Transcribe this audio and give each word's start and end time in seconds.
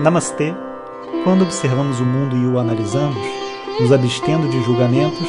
Namastê. 0.00 0.54
Quando 1.24 1.42
observamos 1.42 1.98
o 1.98 2.04
mundo 2.04 2.36
e 2.36 2.46
o 2.46 2.58
analisamos, 2.58 3.18
nos 3.80 3.90
abstendo 3.90 4.48
de 4.48 4.62
julgamentos, 4.62 5.26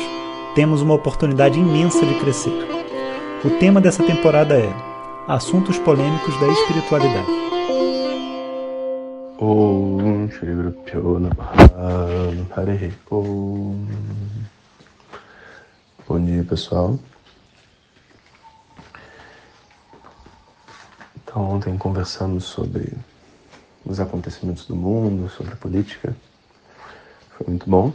temos 0.54 0.82
uma 0.82 0.94
oportunidade 0.94 1.60
imensa 1.60 2.06
de 2.06 2.20
crescer. 2.20 2.54
O 3.44 3.50
tema 3.58 3.82
dessa 3.82 4.04
temporada 4.04 4.56
é 4.56 4.72
Assuntos 5.28 5.78
polêmicos 5.80 6.40
da 6.40 6.48
espiritualidade. 6.48 7.28
Bom 16.08 16.26
dia, 16.26 16.44
pessoal. 16.44 16.98
Então, 21.24 21.50
ontem 21.50 21.78
conversamos 21.78 22.46
sobre 22.46 22.92
os 23.86 24.00
acontecimentos 24.00 24.66
do 24.66 24.76
mundo, 24.76 25.30
sobre 25.30 25.56
política. 25.56 26.16
Foi 27.32 27.48
muito 27.48 27.70
bom. 27.70 27.94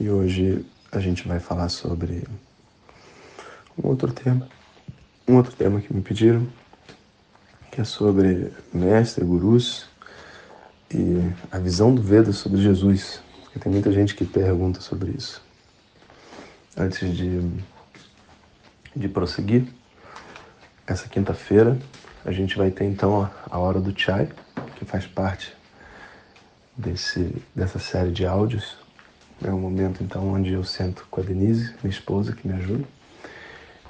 E 0.00 0.08
hoje 0.08 0.64
a 0.90 1.00
gente 1.00 1.26
vai 1.26 1.40
falar 1.40 1.68
sobre 1.68 2.26
um 3.76 3.88
outro 3.88 4.12
tema. 4.12 4.48
Um 5.26 5.36
outro 5.36 5.54
tema 5.54 5.80
que 5.80 5.92
me 5.92 6.00
pediram, 6.00 6.46
que 7.70 7.80
é 7.80 7.84
sobre 7.84 8.52
mestre, 8.72 9.24
gurus 9.24 9.86
e 10.90 11.30
a 11.50 11.58
visão 11.58 11.94
do 11.94 12.02
Veda 12.02 12.32
sobre 12.32 12.62
Jesus. 12.62 13.20
Porque 13.42 13.58
tem 13.58 13.70
muita 13.70 13.92
gente 13.92 14.14
que 14.14 14.24
pergunta 14.24 14.80
sobre 14.80 15.10
isso. 15.10 15.42
Antes 16.76 17.14
de, 17.16 17.40
de 18.94 19.08
prosseguir, 19.08 19.66
essa 20.86 21.08
quinta-feira 21.08 21.78
a 22.28 22.32
gente 22.32 22.58
vai 22.58 22.70
ter 22.70 22.84
então 22.84 23.28
a 23.50 23.58
hora 23.58 23.80
do 23.80 23.98
chai, 23.98 24.28
que 24.76 24.84
faz 24.84 25.06
parte 25.06 25.50
desse, 26.76 27.34
dessa 27.54 27.78
série 27.78 28.12
de 28.12 28.26
áudios. 28.26 28.76
É 29.42 29.50
um 29.50 29.58
momento 29.58 30.04
então 30.04 30.34
onde 30.34 30.52
eu 30.52 30.62
sento 30.62 31.06
com 31.10 31.22
a 31.22 31.24
Denise, 31.24 31.74
minha 31.82 31.90
esposa, 31.90 32.34
que 32.34 32.46
me 32.46 32.52
ajuda, 32.52 32.84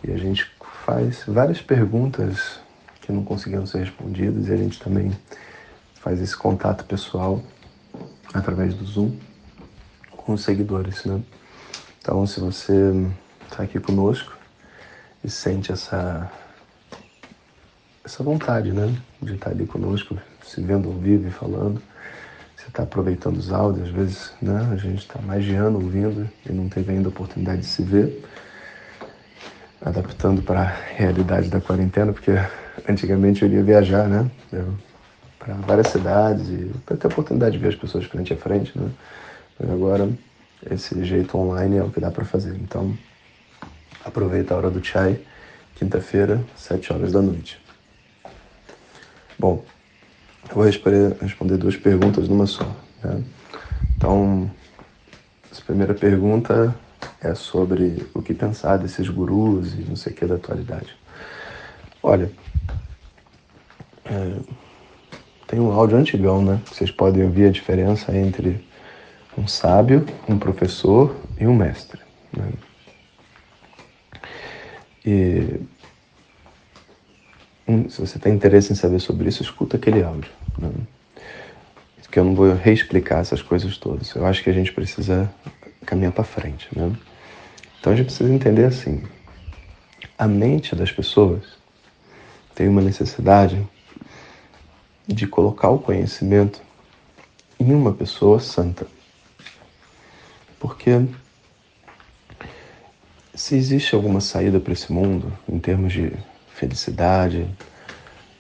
e 0.05 0.13
a 0.13 0.17
gente 0.17 0.49
faz 0.87 1.25
várias 1.27 1.61
perguntas 1.61 2.61
que 3.01 3.11
não 3.11 3.25
conseguiram 3.25 3.67
ser 3.67 3.79
respondidas 3.79 4.47
e 4.47 4.53
a 4.53 4.57
gente 4.57 4.79
também 4.79 5.11
faz 5.95 6.21
esse 6.21 6.37
contato 6.37 6.85
pessoal 6.85 7.43
através 8.33 8.73
do 8.73 8.85
Zoom 8.85 9.19
com 10.17 10.35
os 10.35 10.45
seguidores, 10.45 11.05
né? 11.05 11.21
Então, 12.01 12.25
se 12.25 12.39
você 12.39 12.93
está 13.51 13.65
aqui 13.65 13.81
conosco 13.81 14.39
e 15.25 15.29
sente 15.29 15.73
essa 15.73 16.31
essa 18.09 18.23
vontade, 18.23 18.73
né? 18.73 18.93
De 19.21 19.35
estar 19.35 19.51
ali 19.51 19.67
conosco, 19.67 20.17
se 20.43 20.63
vendo 20.63 20.89
ao 20.89 20.95
vivo 20.95 21.29
e 21.29 21.31
falando. 21.31 21.81
Você 22.57 22.69
está 22.69 22.83
aproveitando 22.83 23.37
os 23.37 23.53
áudios, 23.53 23.89
às 23.89 23.95
vezes, 23.95 24.33
né? 24.41 24.69
A 24.73 24.77
gente 24.77 25.01
está 25.01 25.21
magiando, 25.21 25.77
ouvindo 25.77 26.29
e 26.49 26.53
não 26.53 26.69
teve 26.69 26.91
ainda 26.93 27.09
a 27.09 27.11
oportunidade 27.11 27.61
de 27.61 27.67
se 27.67 27.83
ver. 27.83 28.25
Adaptando 29.81 30.43
para 30.43 30.63
a 30.63 30.65
realidade 30.65 31.49
da 31.49 31.61
quarentena, 31.61 32.13
porque 32.13 32.33
antigamente 32.89 33.43
eu 33.43 33.49
iria 33.49 33.63
viajar, 33.63 34.09
né? 34.09 34.29
Para 35.39 35.55
várias 35.55 35.89
cidades 35.89 36.49
e 36.49 36.73
para 36.85 36.97
ter 36.97 37.07
a 37.07 37.11
oportunidade 37.11 37.53
de 37.53 37.59
ver 37.59 37.69
as 37.69 37.77
pessoas 37.77 38.07
frente 38.07 38.33
a 38.33 38.37
frente, 38.37 38.77
né? 38.77 38.91
Mas 39.61 39.71
agora, 39.71 40.09
esse 40.71 41.05
jeito 41.05 41.37
online 41.37 41.77
é 41.77 41.83
o 41.83 41.91
que 41.91 42.01
dá 42.01 42.11
para 42.11 42.25
fazer. 42.25 42.57
Então, 42.57 42.97
aproveita 44.05 44.55
a 44.55 44.57
hora 44.57 44.71
do 44.71 44.83
chai, 44.83 45.21
quinta-feira, 45.77 46.41
sete 46.57 46.93
horas 46.93 47.13
da 47.13 47.21
noite. 47.21 47.68
Bom, 49.39 49.65
eu 50.49 50.55
vou 50.55 50.65
responder 50.65 51.57
duas 51.57 51.77
perguntas 51.77 52.29
numa 52.29 52.47
só. 52.47 52.69
Né? 53.05 53.23
Então, 53.97 54.51
a 55.57 55.65
primeira 55.65 55.95
pergunta 55.95 56.75
é 57.21 57.35
sobre 57.35 58.07
o 58.15 58.23
que 58.23 58.35
pensar 58.35 58.79
desses 58.79 59.09
gurus 59.09 59.75
e 59.75 59.85
não 59.89 59.95
sei 59.95 60.13
o 60.13 60.17
que 60.17 60.27
da 60.27 60.35
atualidade. 60.37 60.97
Olha, 62.03 62.33
é, 64.07 64.37
tem 65.47 65.61
um 65.61 65.71
áudio 65.71 65.99
antigão, 65.99 66.43
né? 66.43 66.61
Vocês 66.67 66.91
podem 66.91 67.25
ouvir 67.25 67.47
a 67.47 67.51
diferença 67.51 68.17
entre 68.17 68.67
um 69.37 69.47
sábio, 69.47 70.05
um 70.29 70.39
professor 70.39 71.15
e 71.39 71.47
um 71.47 71.55
mestre. 71.55 72.01
Né? 72.37 72.53
E 75.07 75.61
se 77.89 78.01
você 78.01 78.19
tem 78.19 78.35
interesse 78.35 78.73
em 78.73 78.77
saber 78.77 78.99
sobre 78.99 79.29
isso, 79.29 79.43
escuta 79.43 79.77
aquele 79.77 80.03
áudio. 80.03 80.31
Né? 80.59 80.71
Que 82.11 82.19
eu 82.19 82.25
não 82.25 82.35
vou 82.35 82.55
reexplicar 82.55 83.21
essas 83.21 83.43
coisas 83.43 83.77
todas. 83.77 84.15
Eu 84.15 84.25
acho 84.25 84.43
que 84.43 84.49
a 84.49 84.53
gente 84.53 84.73
precisa 84.73 85.31
caminhar 85.85 86.13
para 86.13 86.25
frente. 86.25 86.67
Né? 86.75 86.91
Então 87.79 87.93
a 87.93 87.97
gente 87.97 88.07
precisa 88.07 88.33
entender 88.33 88.65
assim: 88.65 89.03
a 90.17 90.27
mente 90.27 90.75
das 90.75 90.91
pessoas 90.91 91.45
tem 92.55 92.67
uma 92.67 92.81
necessidade 92.81 93.63
de 95.07 95.27
colocar 95.27 95.69
o 95.69 95.79
conhecimento 95.79 96.63
em 97.61 97.75
uma 97.75 97.93
pessoa 97.93 98.41
santa. 98.41 98.87
Porque 100.59 101.05
se 103.35 103.55
existe 103.55 103.95
alguma 103.95 104.21
saída 104.21 104.59
para 104.59 104.73
esse 104.73 104.93
mundo 104.93 105.33
em 105.49 105.59
termos 105.59 105.93
de 105.93 106.13
felicidade, 106.59 107.47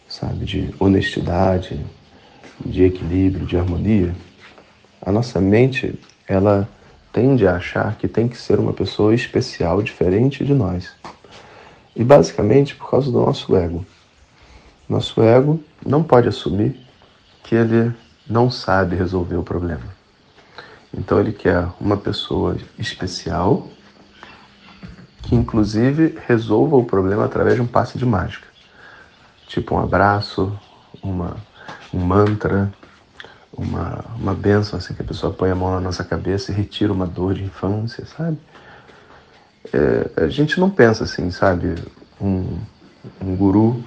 sabe, 0.08 0.44
de 0.44 0.74
honestidade, 0.78 1.80
de 2.66 2.82
equilíbrio, 2.82 3.46
de 3.46 3.56
harmonia, 3.56 4.14
a 5.00 5.12
nossa 5.12 5.40
mente, 5.40 5.98
ela 6.26 6.68
tende 7.12 7.46
a 7.46 7.54
achar 7.54 7.96
que 7.96 8.08
tem 8.08 8.26
que 8.26 8.36
ser 8.36 8.58
uma 8.58 8.72
pessoa 8.72 9.14
especial, 9.14 9.80
diferente 9.80 10.44
de 10.44 10.52
nós. 10.52 10.92
E 11.94 12.02
basicamente 12.02 12.74
por 12.74 12.90
causa 12.90 13.10
do 13.10 13.20
nosso 13.20 13.56
ego. 13.56 13.86
Nosso 14.88 15.22
ego 15.22 15.62
não 15.86 16.02
pode 16.02 16.28
assumir 16.28 16.78
que 17.44 17.54
ele 17.54 17.94
não 18.28 18.50
sabe 18.50 18.96
resolver 18.96 19.36
o 19.36 19.42
problema. 19.42 19.96
Então 20.92 21.20
ele 21.20 21.32
quer 21.32 21.68
uma 21.80 21.96
pessoa 21.96 22.56
especial 22.78 23.68
que 25.22 25.34
inclusive 25.34 26.18
resolva 26.26 26.76
o 26.76 26.84
problema 26.84 27.24
através 27.24 27.56
de 27.56 27.62
um 27.62 27.66
passe 27.66 27.98
de 27.98 28.06
mágica. 28.06 28.46
Tipo 29.46 29.74
um 29.74 29.78
abraço, 29.78 30.58
uma, 31.02 31.36
um 31.92 31.98
mantra, 31.98 32.72
uma, 33.52 34.04
uma 34.16 34.34
benção 34.34 34.78
assim 34.78 34.94
que 34.94 35.02
a 35.02 35.04
pessoa 35.04 35.32
põe 35.32 35.50
a 35.50 35.54
mão 35.54 35.72
na 35.72 35.80
nossa 35.80 36.04
cabeça 36.04 36.52
e 36.52 36.54
retira 36.54 36.92
uma 36.92 37.06
dor 37.06 37.34
de 37.34 37.44
infância, 37.44 38.04
sabe? 38.06 38.38
É, 39.72 40.24
a 40.24 40.28
gente 40.28 40.58
não 40.60 40.70
pensa 40.70 41.04
assim, 41.04 41.30
sabe? 41.30 41.74
Um, 42.20 42.58
um 43.20 43.36
guru 43.36 43.82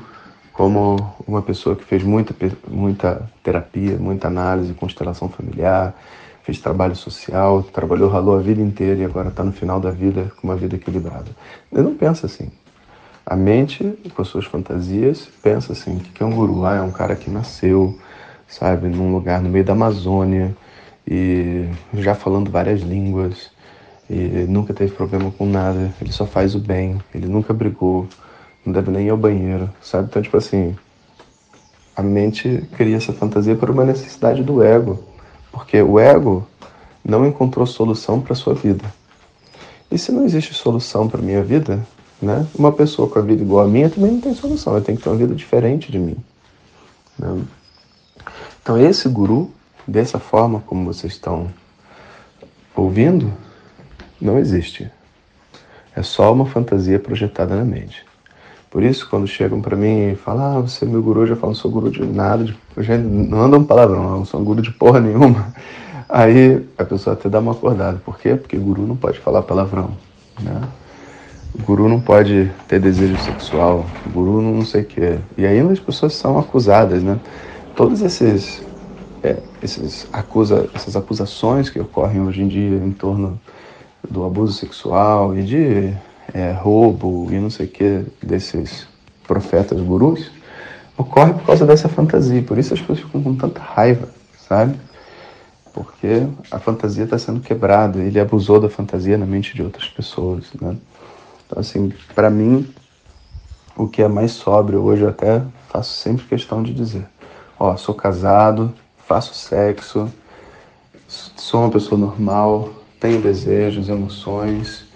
como 0.54 1.16
uma 1.28 1.42
pessoa 1.42 1.76
que 1.76 1.84
fez 1.84 2.04
muita, 2.04 2.36
muita 2.68 3.30
terapia, 3.42 3.98
muita 3.98 4.28
análise, 4.28 4.74
constelação 4.74 5.30
familiar, 5.30 5.96
fez 6.44 6.60
trabalho 6.60 6.96
social, 6.96 7.64
trabalhou, 7.64 8.10
ralou 8.10 8.38
a 8.38 8.42
vida 8.42 8.62
inteira 8.62 9.02
e 9.02 9.06
agora 9.06 9.30
está 9.30 9.44
no 9.44 9.52
final 9.52 9.80
da 9.80 9.92
vida 9.92 10.32
com 10.40 10.48
uma 10.48 10.56
vida 10.56 10.76
equilibrada. 10.76 11.32
Ele 11.72 11.84
não 11.84 11.96
pensa 11.96 12.26
assim. 12.26 12.50
A 13.26 13.36
mente, 13.36 13.84
com 14.16 14.22
as 14.22 14.28
suas 14.28 14.46
fantasias, 14.46 15.30
pensa 15.42 15.74
assim: 15.74 15.98
o 15.98 16.00
que 16.00 16.24
é 16.24 16.26
um 16.26 16.36
guru? 16.36 16.66
Ah, 16.66 16.76
é 16.76 16.82
um 16.82 16.92
cara 16.92 17.16
que 17.16 17.30
nasceu, 17.30 17.98
sabe, 18.48 18.88
num 18.88 19.14
lugar 19.14 19.42
no 19.42 19.50
meio 19.50 19.64
da 19.64 19.74
Amazônia 19.74 20.56
e 21.08 21.68
já 21.94 22.16
falando 22.16 22.50
várias 22.50 22.82
línguas 22.82 23.52
e 24.10 24.46
nunca 24.50 24.74
teve 24.74 24.92
problema 24.92 25.32
com 25.32 25.46
nada. 25.46 25.94
Ele 26.02 26.12
só 26.12 26.26
faz 26.26 26.56
o 26.56 26.60
bem, 26.60 27.00
ele 27.14 27.28
nunca 27.28 27.54
brigou, 27.54 28.08
não 28.66 28.74
deve 28.74 28.92
nem 28.92 29.08
ir 29.08 29.10
ao 29.10 29.18
banheiro, 29.18 29.70
sabe? 29.82 30.08
Então, 30.10 30.22
tipo 30.22 30.36
assim, 30.36 30.76
a 31.96 32.02
mente 32.02 32.68
cria 32.76 32.98
essa 32.98 33.14
fantasia 33.14 33.56
por 33.56 33.70
uma 33.70 33.86
necessidade 33.86 34.44
do 34.44 34.64
ego 34.64 35.11
porque 35.62 35.80
o 35.80 36.00
ego 36.00 36.48
não 37.06 37.24
encontrou 37.24 37.68
solução 37.68 38.20
para 38.20 38.34
sua 38.34 38.56
vida. 38.56 38.92
E 39.92 39.98
se 39.98 40.12
não 40.12 40.26
existe 40.26 40.56
solução 40.56 41.08
para 41.08 41.22
minha 41.22 41.44
vida, 41.44 41.86
né? 42.20 42.48
Uma 42.56 42.72
pessoa 42.72 43.08
com 43.08 43.20
a 43.20 43.22
vida 43.22 43.44
igual 43.44 43.66
a 43.66 43.68
minha 43.68 43.88
também 43.88 44.12
não 44.14 44.20
tem 44.20 44.34
solução. 44.34 44.76
Eu 44.76 44.82
tenho 44.82 44.98
que 44.98 45.04
ter 45.04 45.10
uma 45.10 45.18
vida 45.18 45.36
diferente 45.36 45.92
de 45.92 46.00
mim. 46.00 46.18
Né? 47.18 47.44
Então 48.62 48.76
esse 48.76 49.08
guru, 49.08 49.52
dessa 49.88 50.18
forma 50.18 50.64
como 50.66 50.92
vocês 50.92 51.14
estão 51.14 51.52
ouvindo, 52.76 53.32
não 54.20 54.40
existe. 54.40 54.90
É 55.96 56.02
só 56.02 56.34
uma 56.34 56.48
fantasia 56.48 56.98
projetada 56.98 57.56
na 57.56 57.64
mente. 57.64 58.04
Por 58.72 58.82
isso, 58.82 59.08
quando 59.10 59.28
chegam 59.28 59.62
para 59.62 59.76
mim 59.76 60.14
e 60.14 60.16
falam, 60.16 60.58
ah, 60.58 60.62
você 60.62 60.86
é 60.86 60.88
meu 60.88 61.04
guru, 61.04 61.22
eu 61.22 61.28
já 61.28 61.36
falo, 61.36 61.52
não 61.52 61.56
sou 61.56 61.70
guru 61.70 61.92
de 61.92 62.04
nada, 62.04 62.44
de... 62.46 62.58
eu 62.76 62.82
já 62.82 62.98
não 62.98 63.42
ando 63.42 63.58
um 63.58 63.64
palavrão, 63.64 64.18
não 64.18 64.26
sou 64.26 64.42
guru 64.42 64.62
de 64.62 64.72
porra 64.72 65.00
nenhuma. 65.00 65.54
Aí 66.10 66.66
a 66.78 66.84
pessoa 66.84 67.14
até 67.14 67.30
dá 67.30 67.40
uma 67.40 67.52
acordada. 67.52 68.02
Por 68.04 68.18
quê? 68.18 68.36
Porque 68.36 68.58
guru 68.58 68.88
não 68.88 68.96
pode 68.96 69.20
falar 69.20 69.44
palavrão, 69.44 69.92
né? 70.42 70.62
O 71.54 71.62
guru 71.64 71.88
não 71.88 72.00
pode 72.00 72.50
ter 72.68 72.80
desejo 72.80 73.18
sexual, 73.20 73.86
o 74.06 74.10
guru 74.10 74.42
não 74.42 74.66
sei 74.66 74.82
o 74.82 74.86
quê. 74.86 75.20
E 75.38 75.46
aí 75.46 75.60
as 75.60 75.80
pessoas 75.80 76.14
são 76.16 76.40
acusadas, 76.40 77.04
né? 77.04 77.20
todos 77.76 78.02
esses, 78.02 78.62
é, 79.24 79.38
esses 79.62 80.08
acusa, 80.12 80.70
essas 80.74 80.96
acusações 80.96 81.70
que 81.70 81.80
ocorrem 81.80 82.22
hoje 82.22 82.42
em 82.42 82.48
dia 82.48 82.78
em 82.78 82.92
torno 82.92 83.40
do 84.10 84.26
abuso 84.26 84.54
sexual 84.54 85.36
e 85.36 85.44
de 85.44 85.94
é, 86.34 86.52
roubo 86.52 87.28
e 87.32 87.40
não 87.40 87.50
sei 87.50 87.66
o 87.66 87.70
que 87.70 88.06
desses 88.22 88.88
profetas 89.28 89.80
gurus, 89.82 90.32
ocorre 90.98 91.34
por 91.34 91.46
causa 91.46 91.66
dessa 91.66 91.90
fantasia. 91.90 92.42
Por 92.44 92.58
isso 92.58 92.74
as 92.74 92.80
pessoas 92.80 93.00
ficam 93.00 93.22
com 93.22 93.36
tanta 93.36 93.60
raiva, 93.60 94.10
sabe? 94.48 94.76
Porque 95.74 96.28
a 96.50 96.60
fantasia 96.60 97.06
está 97.06 97.18
sendo 97.18 97.40
quebrada. 97.40 98.00
Ele 98.00 98.20
abusou 98.20 98.60
da 98.60 98.70
fantasia 98.70 99.18
na 99.18 99.26
mente 99.26 99.56
de 99.56 99.64
outras 99.64 99.88
pessoas, 99.88 100.46
né? 100.60 100.76
Então, 101.46 101.60
assim, 101.60 101.92
para 102.14 102.30
mim, 102.30 102.68
o 103.76 103.88
que 103.88 104.02
é 104.02 104.08
mais 104.08 104.32
sóbrio 104.32 104.82
hoje, 104.82 105.04
eu 105.04 105.10
até 105.10 105.42
faço 105.70 105.94
sempre 105.94 106.26
questão 106.26 106.62
de 106.62 106.74
dizer: 106.74 107.06
Ó, 107.58 107.76
sou 107.78 107.96
casado, 107.96 108.74
faço 109.08 109.34
sexo, 109.34 110.12
sou 111.08 111.62
uma 111.62 111.70
pessoa 111.70 112.00
normal, 112.00 112.70
tenho 113.00 113.22
desejos, 113.22 113.90
emoções, 113.90 114.91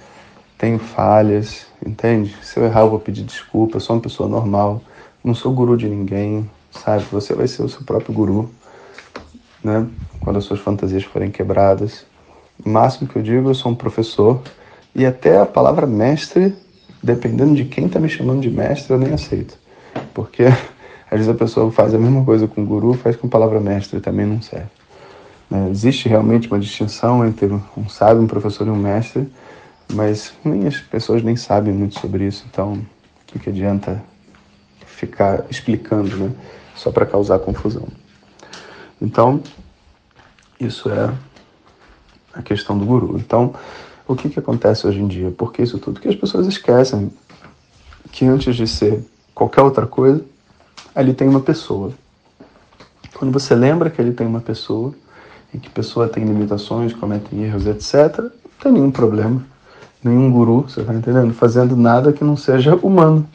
tenho 0.57 0.79
falhas, 0.79 1.65
entende? 1.85 2.35
Se 2.41 2.59
eu 2.59 2.65
errar, 2.65 2.81
eu 2.81 2.89
vou 2.89 2.99
pedir 2.99 3.23
desculpa, 3.23 3.79
sou 3.79 3.95
uma 3.95 4.01
pessoa 4.01 4.29
normal, 4.29 4.81
não 5.23 5.33
sou 5.33 5.53
guru 5.53 5.75
de 5.75 5.87
ninguém, 5.87 6.49
sabe? 6.71 7.03
Você 7.11 7.33
vai 7.33 7.47
ser 7.47 7.63
o 7.63 7.69
seu 7.69 7.83
próprio 7.83 8.13
guru, 8.13 8.49
né? 9.63 9.87
Quando 10.19 10.37
as 10.37 10.45
suas 10.45 10.59
fantasias 10.59 11.03
forem 11.03 11.29
quebradas. 11.29 12.05
O 12.63 12.69
máximo 12.69 13.07
que 13.07 13.17
eu 13.17 13.21
digo, 13.21 13.49
eu 13.49 13.55
sou 13.55 13.71
um 13.71 13.75
professor 13.75 14.41
e 14.93 15.05
até 15.05 15.37
a 15.39 15.45
palavra 15.45 15.85
mestre, 15.85 16.55
dependendo 17.03 17.53
de 17.53 17.65
quem 17.65 17.87
está 17.87 17.99
me 17.99 18.07
chamando 18.07 18.41
de 18.41 18.49
mestre, 18.49 18.93
eu 18.93 18.99
nem 18.99 19.13
aceito. 19.13 19.57
Porque 20.13 20.45
às 21.11 21.11
vezes 21.11 21.29
a 21.29 21.33
pessoa 21.33 21.71
faz 21.71 21.93
a 21.93 21.97
mesma 21.97 22.23
coisa 22.23 22.47
com 22.47 22.65
guru, 22.65 22.93
faz 22.93 23.15
com 23.15 23.27
a 23.27 23.29
palavra 23.29 23.59
mestre, 23.59 23.99
também 23.99 24.25
não 24.25 24.41
serve. 24.41 24.69
Né? 25.49 25.69
Existe 25.69 26.07
realmente 26.07 26.47
uma 26.47 26.59
distinção 26.59 27.25
entre 27.25 27.47
um 27.77 27.89
sábio, 27.89 28.23
um 28.23 28.27
professor 28.27 28.65
e 28.67 28.69
um 28.69 28.75
mestre, 28.75 29.27
mas 29.93 30.33
nem 30.43 30.67
as 30.67 30.77
pessoas 30.77 31.23
nem 31.23 31.35
sabem 31.35 31.73
muito 31.73 31.99
sobre 31.99 32.25
isso, 32.25 32.45
então 32.49 32.73
o 32.73 32.85
que, 33.27 33.39
que 33.39 33.49
adianta 33.49 34.01
ficar 34.85 35.45
explicando, 35.49 36.15
né? 36.15 36.31
Só 36.75 36.91
para 36.91 37.05
causar 37.05 37.39
confusão. 37.39 37.87
Então, 39.01 39.41
isso 40.59 40.89
é 40.89 41.13
a 42.33 42.41
questão 42.41 42.77
do 42.77 42.85
guru. 42.85 43.17
Então, 43.17 43.53
o 44.07 44.15
que, 44.15 44.29
que 44.29 44.39
acontece 44.39 44.85
hoje 44.85 44.99
em 44.99 45.07
dia? 45.07 45.31
Por 45.31 45.53
que 45.53 45.61
isso 45.61 45.79
tudo? 45.79 45.93
Porque 45.93 46.09
as 46.09 46.15
pessoas 46.15 46.47
esquecem 46.47 47.11
que 48.11 48.25
antes 48.25 48.55
de 48.55 48.67
ser 48.67 49.03
qualquer 49.33 49.61
outra 49.61 49.85
coisa, 49.85 50.23
ali 50.93 51.13
tem 51.13 51.27
uma 51.27 51.41
pessoa. 51.41 51.93
Quando 53.13 53.31
você 53.31 53.55
lembra 53.55 53.89
que 53.89 54.01
ali 54.01 54.11
tem 54.11 54.27
uma 54.27 54.41
pessoa, 54.41 54.93
e 55.53 55.57
que 55.57 55.69
pessoa 55.69 56.07
tem 56.09 56.23
limitações, 56.25 56.93
comete 56.93 57.33
erros, 57.35 57.65
etc., 57.65 58.19
não 58.19 58.31
tem 58.61 58.71
nenhum 58.73 58.91
problema 58.91 59.45
nenhum 60.05 60.31
guru, 60.31 60.61
você 60.61 60.81
está 60.81 60.93
entendendo? 60.93 61.33
Fazendo 61.33 61.75
nada 61.75 62.13
que 62.13 62.23
não 62.23 62.37
seja 62.37 62.75
humano. 62.75 63.27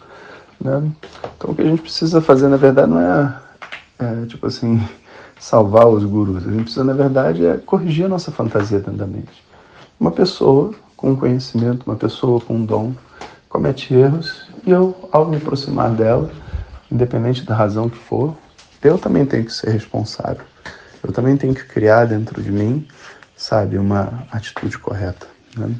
Né? 0.61 0.91
Então 1.37 1.51
o 1.51 1.55
que 1.55 1.63
a 1.63 1.65
gente 1.65 1.83
precisa 1.83 2.21
fazer, 2.21 2.49
na 2.49 2.57
verdade, 2.57 2.91
não 2.91 3.01
é, 3.01 3.37
é, 3.99 4.27
tipo 4.27 4.47
assim, 4.47 4.81
salvar 5.39 5.89
os 5.89 6.05
gurus. 6.05 6.47
A 6.47 6.51
gente 6.51 6.63
precisa, 6.63 6.85
na 6.85 6.93
verdade, 6.93 7.45
é 7.45 7.57
corrigir 7.57 8.05
a 8.05 8.09
nossa 8.09 8.31
fantasia 8.31 8.79
dentro 8.79 8.93
da 8.93 9.07
mente. 9.07 9.43
Uma 9.99 10.13
pessoa 10.13 10.73
com 10.97 11.17
conhecimento, 11.17 11.85
uma 11.87 11.97
pessoa 11.97 12.41
com 12.41 12.55
um 12.55 12.65
dom, 12.65 12.95
comete 13.49 13.93
erros 13.93 14.49
e 14.65 14.71
eu, 14.71 14.95
ao 15.11 15.27
me 15.27 15.39
aproximar 15.39 15.91
dela, 15.91 16.31
independente 16.91 17.45
da 17.45 17.55
razão 17.55 17.89
que 17.89 17.99
for, 17.99 18.37
eu 18.83 18.97
também 18.97 19.27
tenho 19.27 19.45
que 19.45 19.53
ser 19.53 19.71
responsável. 19.71 20.45
Eu 21.03 21.13
também 21.13 21.37
tenho 21.37 21.55
que 21.55 21.65
criar 21.65 22.05
dentro 22.05 22.41
de 22.43 22.53
mim, 22.53 22.87
sabe, 23.37 23.77
uma 23.77 24.25
atitude 24.31 24.79
correta. 24.79 25.27
Né? 25.57 25.75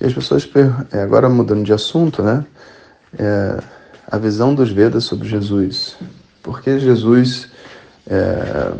E 0.00 0.06
as 0.06 0.12
pessoas, 0.12 0.48
é, 0.92 1.00
agora 1.02 1.28
mudando 1.28 1.64
de 1.64 1.72
assunto, 1.72 2.22
né? 2.22 2.44
É, 3.18 3.58
a 4.10 4.16
visão 4.16 4.54
dos 4.54 4.70
Vedas 4.70 5.04
sobre 5.04 5.28
Jesus. 5.28 5.96
Por 6.42 6.62
que 6.62 6.78
Jesus 6.78 7.48
é, 8.06 8.72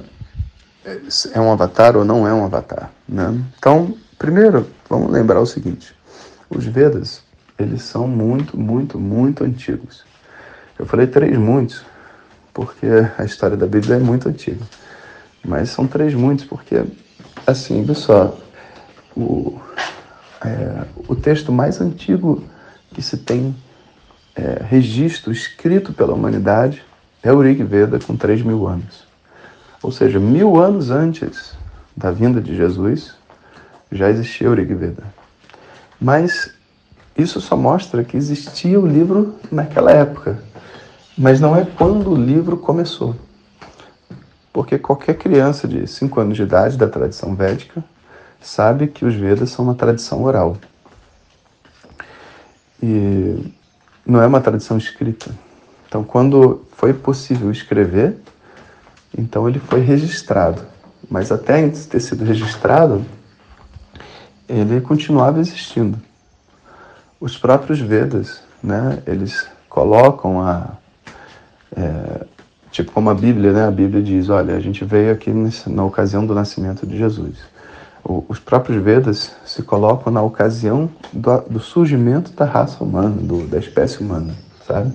é 1.34 1.40
um 1.40 1.52
avatar 1.52 1.96
ou 1.96 2.04
não 2.04 2.26
é 2.26 2.32
um 2.32 2.44
avatar? 2.44 2.90
Né? 3.06 3.38
Então, 3.58 3.94
primeiro, 4.18 4.66
vamos 4.88 5.10
lembrar 5.10 5.40
o 5.40 5.46
seguinte: 5.46 5.94
os 6.48 6.64
Vedas, 6.64 7.22
eles 7.58 7.82
são 7.82 8.08
muito, 8.08 8.56
muito, 8.58 8.98
muito 8.98 9.44
antigos. 9.44 10.04
Eu 10.78 10.86
falei 10.86 11.06
três 11.06 11.36
muitos, 11.36 11.84
porque 12.54 12.86
a 13.18 13.24
história 13.24 13.56
da 13.56 13.66
Bíblia 13.66 13.96
é 13.96 14.00
muito 14.00 14.28
antiga. 14.28 14.64
Mas 15.44 15.70
são 15.70 15.86
três 15.86 16.14
muitos, 16.14 16.44
porque, 16.44 16.84
assim, 17.46 17.84
pessoal, 17.84 18.38
o, 19.16 19.60
é, 20.44 20.84
o 21.08 21.16
texto 21.16 21.52
mais 21.52 21.80
antigo 21.80 22.42
que 22.94 23.02
se 23.02 23.16
tem 23.16 23.54
é, 24.36 24.62
registro 24.62 25.32
escrito 25.32 25.92
pela 25.92 26.14
humanidade 26.14 26.82
é 27.22 27.32
o 27.32 27.40
Rig 27.40 27.62
Veda, 27.64 27.98
com 27.98 28.16
3 28.16 28.42
mil 28.42 28.66
anos. 28.66 29.06
Ou 29.82 29.90
seja, 29.90 30.18
mil 30.18 30.60
anos 30.60 30.90
antes 30.90 31.52
da 31.96 32.10
vinda 32.10 32.40
de 32.40 32.56
Jesus, 32.56 33.14
já 33.90 34.08
existia 34.08 34.50
o 34.50 34.54
Rig 34.54 34.72
Veda. 34.74 35.02
Mas 36.00 36.52
isso 37.16 37.40
só 37.40 37.56
mostra 37.56 38.04
que 38.04 38.16
existia 38.16 38.78
o 38.78 38.86
livro 38.86 39.34
naquela 39.50 39.90
época, 39.90 40.38
mas 41.16 41.40
não 41.40 41.56
é 41.56 41.64
quando 41.64 42.12
o 42.12 42.16
livro 42.16 42.56
começou. 42.56 43.16
Porque 44.52 44.78
qualquer 44.78 45.14
criança 45.14 45.66
de 45.66 45.86
5 45.86 46.20
anos 46.20 46.36
de 46.36 46.42
idade 46.42 46.76
da 46.76 46.88
tradição 46.88 47.34
védica 47.34 47.82
sabe 48.40 48.86
que 48.86 49.04
os 49.04 49.14
Vedas 49.14 49.50
são 49.50 49.64
uma 49.64 49.74
tradição 49.74 50.22
oral. 50.22 50.56
E 52.82 53.52
não 54.06 54.22
é 54.22 54.26
uma 54.26 54.40
tradição 54.40 54.78
escrita. 54.78 55.30
Então, 55.86 56.04
quando 56.04 56.64
foi 56.72 56.92
possível 56.92 57.50
escrever, 57.50 58.16
então 59.16 59.48
ele 59.48 59.58
foi 59.58 59.80
registrado. 59.80 60.62
Mas 61.10 61.32
até 61.32 61.64
antes 61.64 61.82
de 61.82 61.88
ter 61.88 62.00
sido 62.00 62.24
registrado, 62.24 63.04
ele 64.48 64.80
continuava 64.80 65.40
existindo. 65.40 65.98
Os 67.20 67.36
próprios 67.36 67.80
Vedas, 67.80 68.42
né, 68.62 69.02
eles 69.06 69.48
colocam 69.68 70.40
a. 70.40 70.76
É, 71.76 72.26
tipo 72.70 72.92
como 72.92 73.10
a 73.10 73.14
Bíblia, 73.14 73.52
né? 73.52 73.66
A 73.66 73.70
Bíblia 73.70 74.02
diz: 74.02 74.28
olha, 74.28 74.54
a 74.54 74.60
gente 74.60 74.84
veio 74.84 75.12
aqui 75.12 75.32
na 75.66 75.84
ocasião 75.84 76.24
do 76.24 76.34
nascimento 76.34 76.86
de 76.86 76.96
Jesus 76.96 77.38
os 78.28 78.38
próprios 78.38 78.82
Vedas 78.82 79.32
se 79.44 79.62
colocam 79.62 80.12
na 80.12 80.22
ocasião 80.22 80.90
do, 81.12 81.40
do 81.42 81.60
surgimento 81.60 82.32
da 82.32 82.44
raça 82.44 82.82
humana, 82.82 83.16
do, 83.20 83.46
da 83.46 83.58
espécie 83.58 84.00
humana, 84.00 84.34
sabe? 84.66 84.92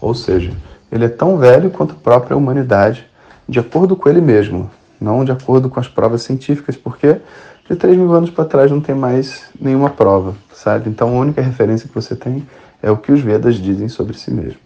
Ou 0.00 0.14
seja, 0.14 0.52
ele 0.90 1.04
é 1.04 1.08
tão 1.08 1.38
velho 1.38 1.70
quanto 1.70 1.92
a 1.92 1.96
própria 1.96 2.36
humanidade, 2.36 3.06
de 3.48 3.58
acordo 3.58 3.96
com 3.96 4.08
ele 4.08 4.20
mesmo, 4.20 4.70
não 5.00 5.24
de 5.24 5.32
acordo 5.32 5.68
com 5.68 5.80
as 5.80 5.88
provas 5.88 6.22
científicas, 6.22 6.76
porque 6.76 7.20
de 7.68 7.76
3 7.76 7.96
mil 7.96 8.12
anos 8.12 8.30
para 8.30 8.44
trás 8.44 8.70
não 8.70 8.80
tem 8.80 8.94
mais 8.94 9.44
nenhuma 9.60 9.90
prova, 9.90 10.34
sabe? 10.52 10.88
Então 10.88 11.16
a 11.16 11.20
única 11.20 11.40
referência 11.40 11.88
que 11.88 11.94
você 11.94 12.14
tem 12.14 12.46
é 12.82 12.90
o 12.90 12.96
que 12.96 13.12
os 13.12 13.20
Vedas 13.20 13.56
dizem 13.56 13.88
sobre 13.88 14.16
si 14.16 14.30
mesmo. 14.30 14.58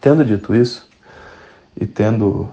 Tendo 0.00 0.24
dito 0.24 0.54
isso, 0.54 0.88
e 1.80 1.86
tendo 1.86 2.48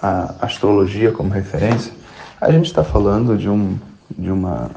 a 0.00 0.34
astrologia 0.40 1.12
como 1.12 1.30
referência, 1.30 1.92
a 2.40 2.50
gente 2.50 2.66
está 2.66 2.84
falando 2.84 3.36
de, 3.36 3.48
um, 3.48 3.78
de, 4.16 4.30
uma, 4.30 4.70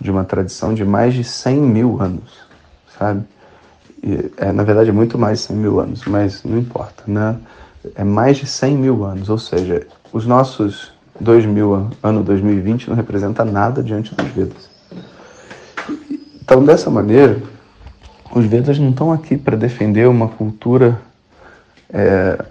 de 0.00 0.10
uma 0.10 0.24
tradição 0.24 0.74
de 0.74 0.84
mais 0.84 1.14
de 1.14 1.24
100 1.24 1.56
mil 1.56 2.00
anos, 2.00 2.38
sabe? 2.98 3.24
E, 4.02 4.30
é, 4.36 4.52
na 4.52 4.62
verdade, 4.62 4.90
é 4.90 4.92
muito 4.92 5.18
mais 5.18 5.40
de 5.40 5.44
100 5.46 5.56
mil 5.56 5.80
anos, 5.80 6.04
mas 6.06 6.42
não 6.44 6.58
importa, 6.58 7.04
né? 7.06 7.36
É 7.94 8.04
mais 8.04 8.36
de 8.36 8.46
100 8.46 8.76
mil 8.76 9.04
anos, 9.04 9.28
ou 9.28 9.38
seja, 9.38 9.86
os 10.12 10.26
nossos 10.26 10.92
2000, 11.20 11.90
ano 12.02 12.22
2020 12.22 12.88
não 12.88 12.96
representa 12.96 13.44
nada 13.44 13.82
diante 13.82 14.14
dos 14.14 14.26
Vedas. 14.28 14.70
Então, 16.42 16.64
dessa 16.64 16.90
maneira, 16.90 17.40
os 18.34 18.44
Vedas 18.44 18.78
não 18.78 18.90
estão 18.90 19.12
aqui 19.12 19.36
para 19.36 19.56
defender 19.56 20.08
uma 20.08 20.28
cultura 20.28 21.00
é, 21.92 22.44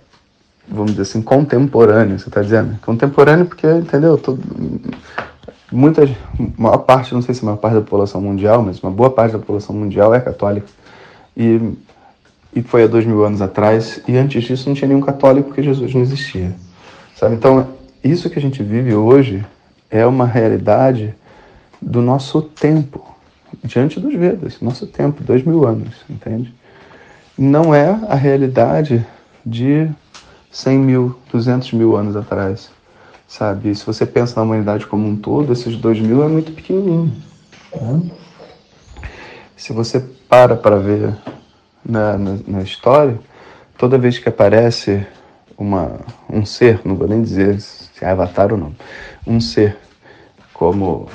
vamos 0.69 0.91
dizer 0.91 1.03
assim, 1.03 1.21
contemporâneo, 1.21 2.19
você 2.19 2.27
está 2.27 2.41
dizendo? 2.41 2.77
Contemporâneo 2.81 3.45
porque, 3.45 3.67
entendeu? 3.67 4.17
Todo, 4.17 4.41
muita, 5.71 6.07
maior 6.57 6.79
parte, 6.79 7.13
não 7.13 7.21
sei 7.21 7.33
se 7.33 7.41
a 7.41 7.45
maior 7.45 7.57
parte 7.57 7.75
da 7.75 7.81
população 7.81 8.21
mundial, 8.21 8.61
mas 8.61 8.81
uma 8.81 8.91
boa 8.91 9.09
parte 9.09 9.33
da 9.33 9.39
população 9.39 9.75
mundial 9.75 10.13
é 10.13 10.19
católica. 10.19 10.67
E, 11.35 11.73
e 12.53 12.61
foi 12.61 12.83
há 12.83 12.87
dois 12.87 13.05
mil 13.05 13.23
anos 13.23 13.41
atrás, 13.41 14.01
e 14.07 14.17
antes 14.17 14.43
disso 14.43 14.67
não 14.67 14.75
tinha 14.75 14.87
nenhum 14.87 15.01
católico 15.01 15.49
porque 15.49 15.63
Jesus 15.63 15.93
não 15.93 16.01
existia. 16.01 16.53
Sabe? 17.15 17.35
Então, 17.35 17.67
isso 18.03 18.29
que 18.29 18.39
a 18.39 18.41
gente 18.41 18.61
vive 18.63 18.93
hoje 18.93 19.45
é 19.89 20.05
uma 20.05 20.25
realidade 20.25 21.15
do 21.81 22.01
nosso 22.01 22.41
tempo, 22.41 23.15
diante 23.63 23.99
dos 23.99 24.13
Vedas, 24.13 24.59
nosso 24.61 24.87
tempo, 24.87 25.23
dois 25.23 25.43
mil 25.43 25.65
anos, 25.65 25.95
entende? 26.09 26.53
Não 27.37 27.73
é 27.73 27.89
a 28.07 28.15
realidade 28.15 29.05
de 29.45 29.89
100 30.51 30.77
mil, 30.79 31.15
200 31.31 31.73
mil 31.73 31.95
anos 31.95 32.15
atrás, 32.15 32.69
sabe? 33.27 33.73
Se 33.75 33.85
você 33.85 34.05
pensa 34.05 34.35
na 34.37 34.43
humanidade 34.43 34.85
como 34.87 35.07
um 35.07 35.15
todo, 35.15 35.53
esses 35.53 35.75
2 35.75 35.99
mil 35.99 36.23
é 36.23 36.27
muito 36.27 36.51
pequenininho. 36.51 37.13
Né? 37.75 38.01
Se 39.55 39.73
você 39.73 39.99
para 40.29 40.55
para 40.55 40.77
ver 40.77 41.15
na, 41.83 42.17
na, 42.17 42.37
na, 42.47 42.61
história, 42.61 43.19
toda 43.77 43.97
vez 43.97 44.19
que 44.19 44.29
aparece 44.29 45.05
uma, 45.57 45.99
um 46.29 46.45
ser, 46.45 46.81
não 46.85 46.95
vou 46.95 47.07
nem 47.07 47.21
dizer 47.21 47.59
se 47.59 47.87
é 48.01 48.09
avatar 48.09 48.51
ou 48.51 48.57
não, 48.57 48.75
um 49.25 49.39
ser 49.39 49.77
como 50.53 51.07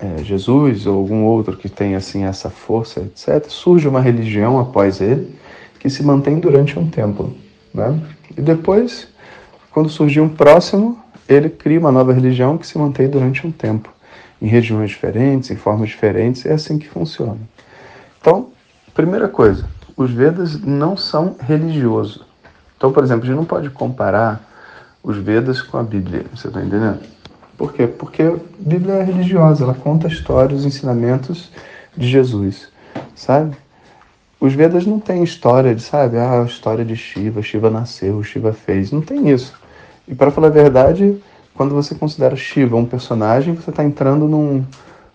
é, 0.00 0.22
Jesus 0.22 0.86
ou 0.86 0.96
algum 0.96 1.24
outro 1.24 1.56
que 1.56 1.68
tem 1.68 1.94
assim 1.94 2.24
essa 2.24 2.48
força, 2.48 3.00
etc., 3.00 3.46
surge 3.48 3.86
uma 3.86 4.00
religião 4.00 4.58
após 4.58 5.00
ele 5.00 5.38
que 5.78 5.88
se 5.88 6.02
mantém 6.02 6.38
durante 6.38 6.78
um 6.78 6.88
tempo. 6.88 7.32
Né? 7.72 8.00
E 8.36 8.40
depois, 8.40 9.08
quando 9.70 9.88
surgiu 9.88 10.24
um 10.24 10.28
próximo, 10.28 10.98
ele 11.28 11.48
cria 11.48 11.78
uma 11.78 11.92
nova 11.92 12.12
religião 12.12 12.58
que 12.58 12.66
se 12.66 12.76
mantém 12.78 13.08
durante 13.08 13.46
um 13.46 13.50
tempo, 13.52 13.92
em 14.40 14.46
regiões 14.46 14.90
diferentes, 14.90 15.50
em 15.50 15.56
formas 15.56 15.88
diferentes, 15.90 16.44
é 16.46 16.52
assim 16.52 16.78
que 16.78 16.88
funciona. 16.88 17.38
Então, 18.20 18.48
primeira 18.94 19.28
coisa, 19.28 19.68
os 19.96 20.10
Vedas 20.10 20.60
não 20.60 20.96
são 20.96 21.36
religiosos. 21.40 22.24
Então, 22.76 22.90
por 22.92 23.04
exemplo, 23.04 23.24
a 23.24 23.26
gente 23.26 23.36
não 23.36 23.44
pode 23.44 23.70
comparar 23.70 24.40
os 25.02 25.16
Vedas 25.16 25.62
com 25.62 25.78
a 25.78 25.82
Bíblia, 25.82 26.24
você 26.34 26.48
está 26.48 26.60
entendendo? 26.60 27.00
Por 27.56 27.72
quê? 27.72 27.86
Porque 27.86 28.22
a 28.22 28.36
Bíblia 28.58 28.94
é 28.94 29.02
religiosa, 29.02 29.64
ela 29.64 29.74
conta 29.74 30.08
histórias, 30.08 30.60
os 30.60 30.66
ensinamentos 30.66 31.50
de 31.96 32.08
Jesus, 32.08 32.68
sabe? 33.14 33.54
Os 34.40 34.54
Vedas 34.54 34.86
não 34.86 34.98
têm 34.98 35.22
história 35.22 35.74
de, 35.74 35.82
sabe, 35.82 36.16
ah, 36.16 36.40
a 36.40 36.44
história 36.46 36.82
de 36.82 36.96
Shiva, 36.96 37.42
Shiva 37.42 37.68
nasceu, 37.68 38.22
Shiva 38.22 38.54
fez. 38.54 38.90
Não 38.90 39.02
tem 39.02 39.28
isso. 39.28 39.52
E 40.08 40.14
para 40.14 40.30
falar 40.30 40.46
a 40.46 40.50
verdade, 40.50 41.20
quando 41.54 41.74
você 41.74 41.94
considera 41.94 42.34
Shiva 42.34 42.74
um 42.74 42.86
personagem, 42.86 43.54
você 43.54 43.68
está 43.68 43.84
entrando 43.84 44.26
num, 44.26 44.64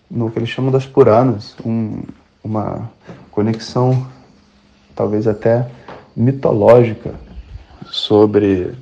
no 0.08 0.30
que 0.30 0.38
eles 0.38 0.48
chamam 0.48 0.70
das 0.70 0.86
Puranas, 0.86 1.56
um, 1.64 2.04
uma 2.42 2.88
conexão 3.32 4.06
talvez 4.94 5.26
até 5.26 5.68
mitológica 6.16 7.12
sobre 7.86 8.74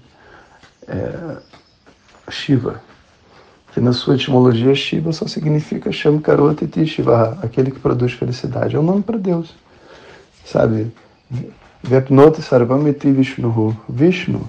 é, 0.86 1.36
Shiva, 2.28 2.82
que 3.72 3.80
na 3.80 3.94
sua 3.94 4.16
etimologia 4.16 4.74
Shiva 4.74 5.10
só 5.10 5.26
significa 5.26 5.90
Shamkarota 5.90 6.68
Shiva, 6.84 7.38
aquele 7.42 7.70
que 7.70 7.80
produz 7.80 8.12
felicidade. 8.12 8.76
É 8.76 8.78
o 8.78 8.82
um 8.82 8.84
nome 8.84 9.02
para 9.02 9.16
Deus 9.16 9.63
sabe? 10.44 10.92
Vepnoti 11.82 12.42
Sarvamiti 12.42 13.10
Vishnu. 13.10 13.76
Vishnu 13.88 14.40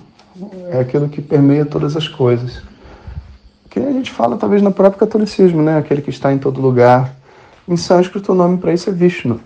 é 0.69 0.79
aquilo 0.79 1.09
que 1.09 1.21
permeia 1.21 1.65
todas 1.65 1.95
as 1.95 2.07
coisas. 2.07 2.61
Que 3.69 3.79
a 3.79 3.91
gente 3.91 4.11
fala 4.11 4.37
talvez 4.37 4.61
no 4.61 4.71
próprio 4.71 4.99
catolicismo, 4.99 5.61
né? 5.61 5.77
Aquele 5.77 6.01
que 6.01 6.09
está 6.09 6.31
em 6.31 6.37
todo 6.37 6.61
lugar. 6.61 7.13
Em 7.67 7.75
sânscrito 7.75 8.31
o 8.31 8.35
nome 8.35 8.57
para 8.57 8.73
isso 8.73 8.89
é 8.89 8.93
Vishnu. 8.93 9.39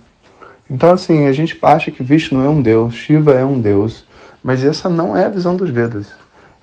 Então 0.70 0.92
assim, 0.92 1.26
a 1.26 1.32
gente 1.32 1.58
acha 1.62 1.90
que 1.90 2.04
Vishnu 2.04 2.44
é 2.44 2.50
um 2.50 2.62
deus, 2.62 2.94
Shiva 2.94 3.34
é 3.34 3.44
um 3.44 3.60
deus, 3.60 4.04
mas 4.44 4.64
essa 4.64 4.88
não 4.90 5.18
é 5.18 5.26
a 5.26 5.30
visão 5.30 5.56
dos 5.56 5.70
Vedas. 5.70 6.08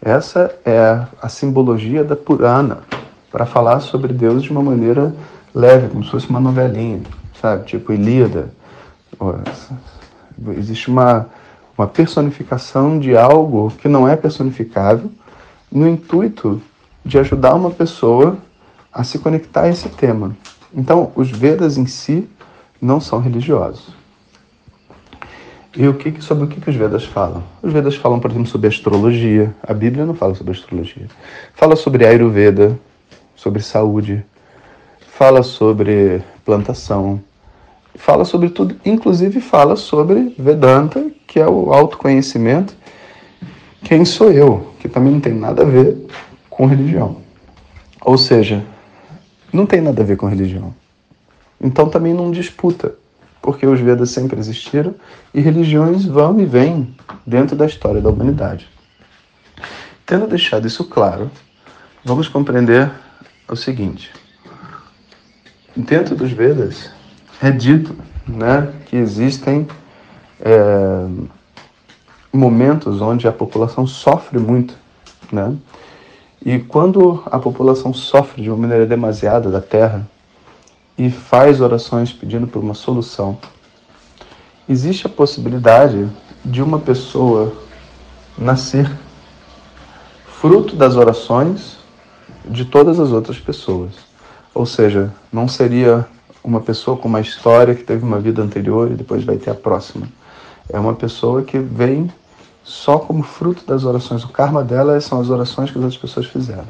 Essa 0.00 0.54
é 0.64 1.06
a 1.20 1.28
simbologia 1.28 2.04
da 2.04 2.14
Purana, 2.14 2.80
para 3.32 3.46
falar 3.46 3.80
sobre 3.80 4.12
Deus 4.12 4.42
de 4.42 4.50
uma 4.50 4.62
maneira 4.62 5.14
leve, 5.54 5.88
como 5.88 6.04
se 6.04 6.10
fosse 6.10 6.28
uma 6.28 6.40
novelinha, 6.40 7.00
sabe? 7.40 7.64
Tipo 7.64 7.92
Ilíada, 7.92 8.50
Existe 10.56 10.88
uma, 10.88 11.28
uma 11.76 11.86
personificação 11.86 12.98
de 12.98 13.16
algo 13.16 13.70
que 13.70 13.88
não 13.88 14.08
é 14.08 14.16
personificável, 14.16 15.10
no 15.70 15.88
intuito 15.88 16.60
de 17.04 17.18
ajudar 17.18 17.54
uma 17.54 17.70
pessoa 17.70 18.36
a 18.92 19.04
se 19.04 19.18
conectar 19.18 19.62
a 19.62 19.68
esse 19.68 19.88
tema. 19.88 20.36
Então, 20.74 21.12
os 21.14 21.30
Vedas 21.30 21.76
em 21.76 21.86
si 21.86 22.28
não 22.80 23.00
são 23.00 23.20
religiosos. 23.20 23.94
E 25.76 25.86
o 25.86 25.92
que, 25.92 26.22
sobre 26.22 26.44
o 26.44 26.48
que, 26.48 26.70
os 26.70 26.74
Vedas 26.74 27.04
falam? 27.04 27.44
Os 27.62 27.70
Vedas 27.70 27.96
falam, 27.96 28.18
por 28.18 28.30
exemplo, 28.30 28.48
sobre 28.48 28.68
astrologia. 28.68 29.54
A 29.62 29.74
Bíblia 29.74 30.06
não 30.06 30.14
fala 30.14 30.34
sobre 30.34 30.52
astrologia. 30.52 31.06
Fala 31.54 31.76
sobre 31.76 32.06
Ayurveda, 32.06 32.78
sobre 33.34 33.62
saúde. 33.62 34.24
Fala 35.06 35.42
sobre 35.42 36.22
plantação, 36.46 37.20
fala 37.96 38.24
sobre 38.24 38.50
tudo, 38.50 38.76
inclusive 38.84 39.40
fala 39.40 39.76
sobre 39.76 40.34
Vedanta, 40.38 41.10
que 41.26 41.40
é 41.40 41.46
o 41.46 41.72
autoconhecimento. 41.72 42.74
Quem 43.82 44.04
sou 44.04 44.30
eu? 44.30 44.72
Que 44.80 44.88
também 44.88 45.12
não 45.12 45.20
tem 45.20 45.34
nada 45.34 45.62
a 45.62 45.64
ver 45.64 45.96
com 46.48 46.66
religião. 46.66 47.22
Ou 48.00 48.16
seja, 48.16 48.64
não 49.52 49.66
tem 49.66 49.80
nada 49.80 50.02
a 50.02 50.04
ver 50.04 50.16
com 50.16 50.26
religião. 50.26 50.74
Então 51.60 51.88
também 51.88 52.12
não 52.12 52.30
disputa, 52.30 52.94
porque 53.40 53.66
os 53.66 53.80
Vedas 53.80 54.10
sempre 54.10 54.38
existiram 54.38 54.94
e 55.32 55.40
religiões 55.40 56.04
vão 56.04 56.38
e 56.38 56.44
vêm 56.44 56.94
dentro 57.26 57.56
da 57.56 57.66
história 57.66 58.00
da 58.00 58.10
humanidade. 58.10 58.68
Tendo 60.04 60.26
deixado 60.26 60.66
isso 60.66 60.84
claro, 60.84 61.30
vamos 62.04 62.28
compreender 62.28 62.90
o 63.48 63.56
seguinte: 63.56 64.12
dentro 65.76 66.14
dos 66.14 66.30
Vedas 66.30 66.90
é 67.42 67.50
dito 67.50 67.96
né, 68.26 68.72
que 68.86 68.96
existem 68.96 69.66
é, 70.40 71.06
momentos 72.32 73.00
onde 73.00 73.26
a 73.28 73.32
população 73.32 73.86
sofre 73.86 74.38
muito. 74.38 74.74
Né? 75.30 75.54
E 76.44 76.58
quando 76.58 77.22
a 77.26 77.38
população 77.38 77.92
sofre 77.92 78.42
de 78.42 78.50
uma 78.50 78.58
maneira 78.58 78.86
demasiada 78.86 79.50
da 79.50 79.60
terra 79.60 80.06
e 80.96 81.10
faz 81.10 81.60
orações 81.60 82.12
pedindo 82.12 82.46
por 82.46 82.62
uma 82.62 82.74
solução, 82.74 83.38
existe 84.68 85.06
a 85.06 85.10
possibilidade 85.10 86.08
de 86.44 86.62
uma 86.62 86.78
pessoa 86.78 87.52
nascer 88.38 88.90
fruto 90.40 90.76
das 90.76 90.96
orações 90.96 91.78
de 92.44 92.64
todas 92.64 93.00
as 93.00 93.10
outras 93.10 93.38
pessoas. 93.38 93.92
Ou 94.54 94.64
seja, 94.64 95.12
não 95.32 95.48
seria 95.48 96.06
uma 96.46 96.60
pessoa 96.60 96.96
com 96.96 97.08
uma 97.08 97.20
história 97.20 97.74
que 97.74 97.82
teve 97.82 98.04
uma 98.04 98.20
vida 98.20 98.40
anterior 98.40 98.90
e 98.90 98.94
depois 98.94 99.24
vai 99.24 99.36
ter 99.36 99.50
a 99.50 99.54
próxima. 99.54 100.06
É 100.68 100.78
uma 100.78 100.94
pessoa 100.94 101.42
que 101.42 101.58
vem 101.58 102.08
só 102.62 102.98
como 102.98 103.24
fruto 103.24 103.66
das 103.66 103.84
orações. 103.84 104.22
O 104.22 104.28
karma 104.28 104.62
dela 104.62 105.00
são 105.00 105.20
as 105.20 105.28
orações 105.28 105.72
que 105.72 105.78
as 105.78 105.84
outras 105.84 106.00
pessoas 106.00 106.26
fizeram. 106.26 106.66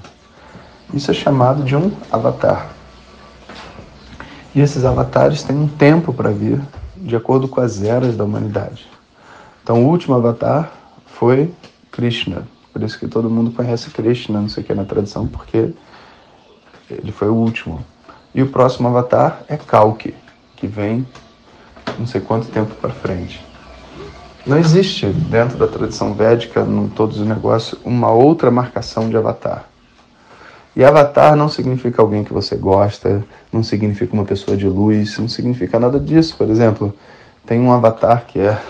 Isso 0.95 1.11
é 1.11 1.14
chamado 1.14 1.62
de 1.62 1.76
um 1.76 1.92
avatar. 2.11 2.71
E 4.54 4.61
esses 4.61 4.83
avatares 4.87 5.42
têm 5.42 5.54
um 5.54 5.68
tempo 5.68 6.11
para 6.11 6.30
vir, 6.30 6.59
de 6.97 7.14
acordo 7.14 7.47
com 7.47 7.61
as 7.61 7.83
eras 7.83 8.16
da 8.16 8.25
humanidade. 8.25 8.87
Então, 9.62 9.85
o 9.85 9.88
último 9.88 10.14
avatar 10.14 10.73
foi 11.04 11.52
Krishna. 11.92 12.49
Por 12.73 12.83
isso 12.83 12.99
que 12.99 13.09
todo 13.09 13.28
mundo 13.28 13.50
conhece 13.50 13.90
Krishna, 13.90 14.40
não 14.40 14.49
sei 14.49 14.62
o 14.62 14.66
que, 14.66 14.73
na 14.73 14.85
tradição, 14.85 15.26
porque 15.26 15.75
ele 16.88 17.12
foi 17.12 17.28
o 17.28 17.35
último. 17.35 17.85
E 18.37 18.43
o 18.43 18.49
próximo 18.49 18.87
avatar 18.88 19.40
é 19.49 19.57
Kalki, 19.57 20.14
que 20.57 20.66
vem 20.66 21.07
não 21.99 22.07
sei 22.07 22.21
quanto 22.21 22.49
tempo 22.49 22.75
para 22.75 22.90
frente. 22.90 23.43
Não 24.47 24.59
existe 24.59 25.07
dentro 25.07 25.57
da 25.57 25.66
tradição 25.66 26.12
védica, 26.12 26.61
em 26.61 26.88
todos 26.88 27.19
os 27.19 27.26
negócios, 27.26 27.81
uma 27.83 28.11
outra 28.11 28.50
marcação 28.50 29.09
de 29.09 29.16
avatar. 29.16 29.64
E 30.76 30.85
avatar 30.85 31.35
não 31.35 31.49
significa 31.49 32.02
alguém 32.02 32.25
que 32.25 32.33
você 32.35 32.57
gosta, 32.57 33.25
não 33.50 33.62
significa 33.62 34.12
uma 34.12 34.26
pessoa 34.26 34.55
de 34.55 34.69
luz, 34.69 35.19
não 35.19 35.31
significa 35.31 35.81
nada 35.81 35.99
disso. 35.99 36.37
Por 36.37 36.50
exemplo, 36.50 36.95
tem 37.47 37.59
um 37.59 37.73
avatar 37.73 38.26
que 38.26 38.38
é 38.38 38.61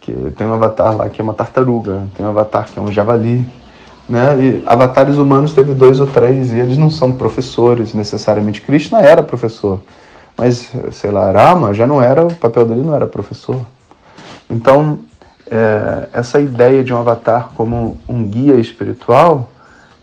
que 0.00 0.12
tem 0.36 0.46
um 0.46 0.54
avatar 0.54 0.96
lá 0.96 1.08
que 1.08 1.20
é 1.20 1.24
uma 1.24 1.34
tartaruga, 1.34 2.06
tem 2.16 2.24
um 2.24 2.28
avatar 2.28 2.66
que 2.66 2.78
é 2.78 2.82
um 2.82 2.92
javali, 2.92 3.44
né? 4.08 4.36
E 4.40 4.62
avatares 4.66 5.16
humanos 5.16 5.52
teve 5.52 5.74
dois 5.74 6.00
ou 6.00 6.06
três 6.06 6.52
e 6.52 6.58
eles 6.58 6.78
não 6.78 6.90
são 6.90 7.12
professores 7.12 7.92
necessariamente. 7.92 8.60
Krishna 8.60 9.00
era 9.00 9.22
professor, 9.22 9.80
mas 10.36 10.70
sei 10.92 11.10
lá, 11.10 11.30
Rama 11.30 11.74
já 11.74 11.86
não 11.86 12.00
era, 12.00 12.24
o 12.24 12.34
papel 12.34 12.64
dele 12.66 12.82
não 12.82 12.94
era 12.94 13.06
professor. 13.06 13.60
Então, 14.48 15.00
é, 15.50 16.08
essa 16.12 16.40
ideia 16.40 16.82
de 16.82 16.92
um 16.92 16.98
avatar 16.98 17.50
como 17.56 17.98
um 18.08 18.24
guia 18.24 18.54
espiritual 18.54 19.50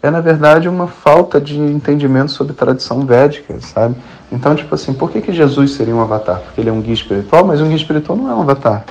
é 0.01 0.11
na 0.11 0.19
verdade 0.19 0.67
uma 0.67 0.87
falta 0.87 1.39
de 1.39 1.57
entendimento 1.57 2.31
sobre 2.31 2.53
tradição 2.53 3.05
védica, 3.05 3.59
sabe? 3.61 3.95
Então, 4.29 4.53
tipo 4.53 4.75
assim, 4.75 4.93
por 4.93 5.09
que, 5.09 5.21
que 5.21 5.31
Jesus 5.31 5.71
seria 5.71 5.95
um 5.95 6.01
avatar? 6.01 6.41
Porque 6.41 6.59
ele 6.59 6.69
é 6.69 6.73
um 6.73 6.81
guia 6.81 6.93
espiritual, 6.93 7.45
mas 7.45 7.61
um 7.61 7.67
guia 7.67 7.77
espiritual 7.77 8.17
não 8.17 8.29
é 8.29 8.35
um 8.35 8.41
avatar. 8.41 8.83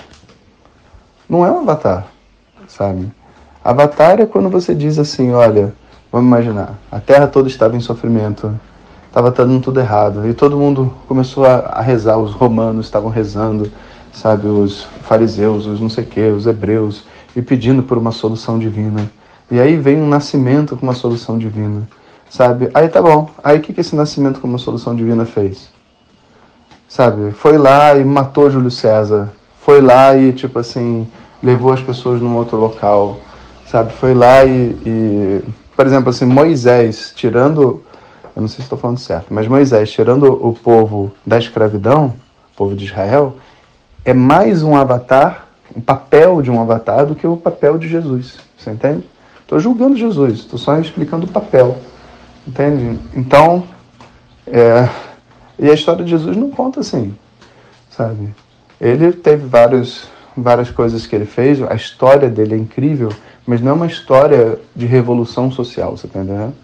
Não 1.28 1.44
é 1.44 1.50
um 1.50 1.60
avatar, 1.60 2.06
sabe? 2.66 3.12
Avatar 3.64 4.20
é 4.20 4.26
quando 4.26 4.48
você 4.48 4.74
diz 4.74 4.98
assim, 4.98 5.32
olha, 5.32 5.72
vamos 6.10 6.26
imaginar, 6.26 6.78
a 6.90 6.98
Terra 6.98 7.28
toda 7.28 7.48
estava 7.48 7.76
em 7.76 7.80
sofrimento, 7.80 8.52
estava 9.06 9.30
dando 9.30 9.60
tudo 9.60 9.78
errado, 9.78 10.26
e 10.28 10.34
todo 10.34 10.58
mundo 10.58 10.92
começou 11.06 11.46
a, 11.46 11.56
a 11.58 11.80
rezar, 11.80 12.18
os 12.18 12.32
romanos 12.32 12.86
estavam 12.86 13.08
rezando, 13.08 13.70
sabe, 14.12 14.48
os 14.48 14.82
fariseus, 15.02 15.66
os 15.66 15.80
não 15.80 15.88
sei 15.88 16.04
que, 16.04 16.20
os 16.20 16.46
hebreus, 16.46 17.04
e 17.36 17.40
pedindo 17.40 17.82
por 17.82 17.96
uma 17.96 18.10
solução 18.10 18.58
divina. 18.58 19.10
E 19.50 19.60
aí 19.60 19.76
vem 19.76 20.00
um 20.00 20.08
nascimento 20.08 20.76
com 20.76 20.84
uma 20.84 20.94
solução 20.94 21.38
divina, 21.38 21.86
sabe? 22.28 22.70
Aí 22.74 22.88
tá 22.88 23.00
bom. 23.00 23.30
Aí 23.44 23.58
o 23.58 23.60
que, 23.60 23.72
que 23.72 23.80
esse 23.80 23.94
nascimento 23.94 24.40
com 24.40 24.48
uma 24.48 24.58
solução 24.58 24.94
divina 24.94 25.24
fez? 25.24 25.70
Sabe? 26.88 27.32
Foi 27.32 27.56
lá 27.56 27.96
e 27.96 28.04
matou 28.04 28.50
Júlio 28.50 28.70
César. 28.70 29.30
Foi 29.60 29.80
lá 29.80 30.16
e, 30.16 30.32
tipo 30.32 30.58
assim, 30.58 31.06
levou 31.42 31.72
as 31.72 31.80
pessoas 31.80 32.20
num 32.20 32.36
outro 32.36 32.56
local. 32.56 33.20
Sabe? 33.72 33.90
Foi 33.94 34.12
lá 34.12 34.44
e, 34.44 34.76
e 34.84 35.44
por 35.74 35.86
exemplo, 35.86 36.10
assim, 36.10 36.26
Moisés 36.26 37.10
tirando, 37.16 37.82
eu 38.36 38.42
não 38.42 38.46
sei 38.46 38.56
se 38.56 38.62
estou 38.64 38.76
falando 38.76 38.98
certo, 38.98 39.32
mas 39.32 39.48
Moisés 39.48 39.90
tirando 39.90 40.24
o 40.24 40.52
povo 40.52 41.10
da 41.24 41.38
escravidão, 41.38 42.14
o 42.52 42.56
povo 42.56 42.76
de 42.76 42.84
Israel, 42.84 43.38
é 44.04 44.12
mais 44.12 44.62
um 44.62 44.76
avatar, 44.76 45.48
um 45.74 45.80
papel 45.80 46.42
de 46.42 46.50
um 46.50 46.60
avatar 46.60 47.06
do 47.06 47.14
que 47.14 47.26
o 47.26 47.34
papel 47.34 47.78
de 47.78 47.88
Jesus. 47.88 48.40
Você 48.58 48.70
entende? 48.70 49.08
Estou 49.40 49.58
julgando 49.58 49.96
Jesus, 49.96 50.40
estou 50.40 50.58
só 50.58 50.78
explicando 50.78 51.24
o 51.24 51.30
papel. 51.30 51.78
Entende? 52.46 52.98
Então, 53.16 53.64
é, 54.48 54.86
e 55.58 55.70
a 55.70 55.72
história 55.72 56.04
de 56.04 56.10
Jesus 56.10 56.36
não 56.36 56.50
conta 56.50 56.80
assim, 56.80 57.14
sabe? 57.88 58.34
Ele 58.78 59.12
teve 59.12 59.46
vários, 59.46 60.10
várias 60.36 60.70
coisas 60.70 61.06
que 61.06 61.14
ele 61.14 61.26
fez, 61.26 61.62
a 61.62 61.74
história 61.74 62.28
dele 62.28 62.54
é 62.54 62.58
incrível, 62.58 63.10
mas 63.46 63.60
não 63.60 63.72
é 63.72 63.74
uma 63.74 63.86
história 63.86 64.58
de 64.74 64.86
revolução 64.86 65.50
social, 65.50 65.96
você 65.96 66.06
está 66.06 66.20
entendendo? 66.20 66.54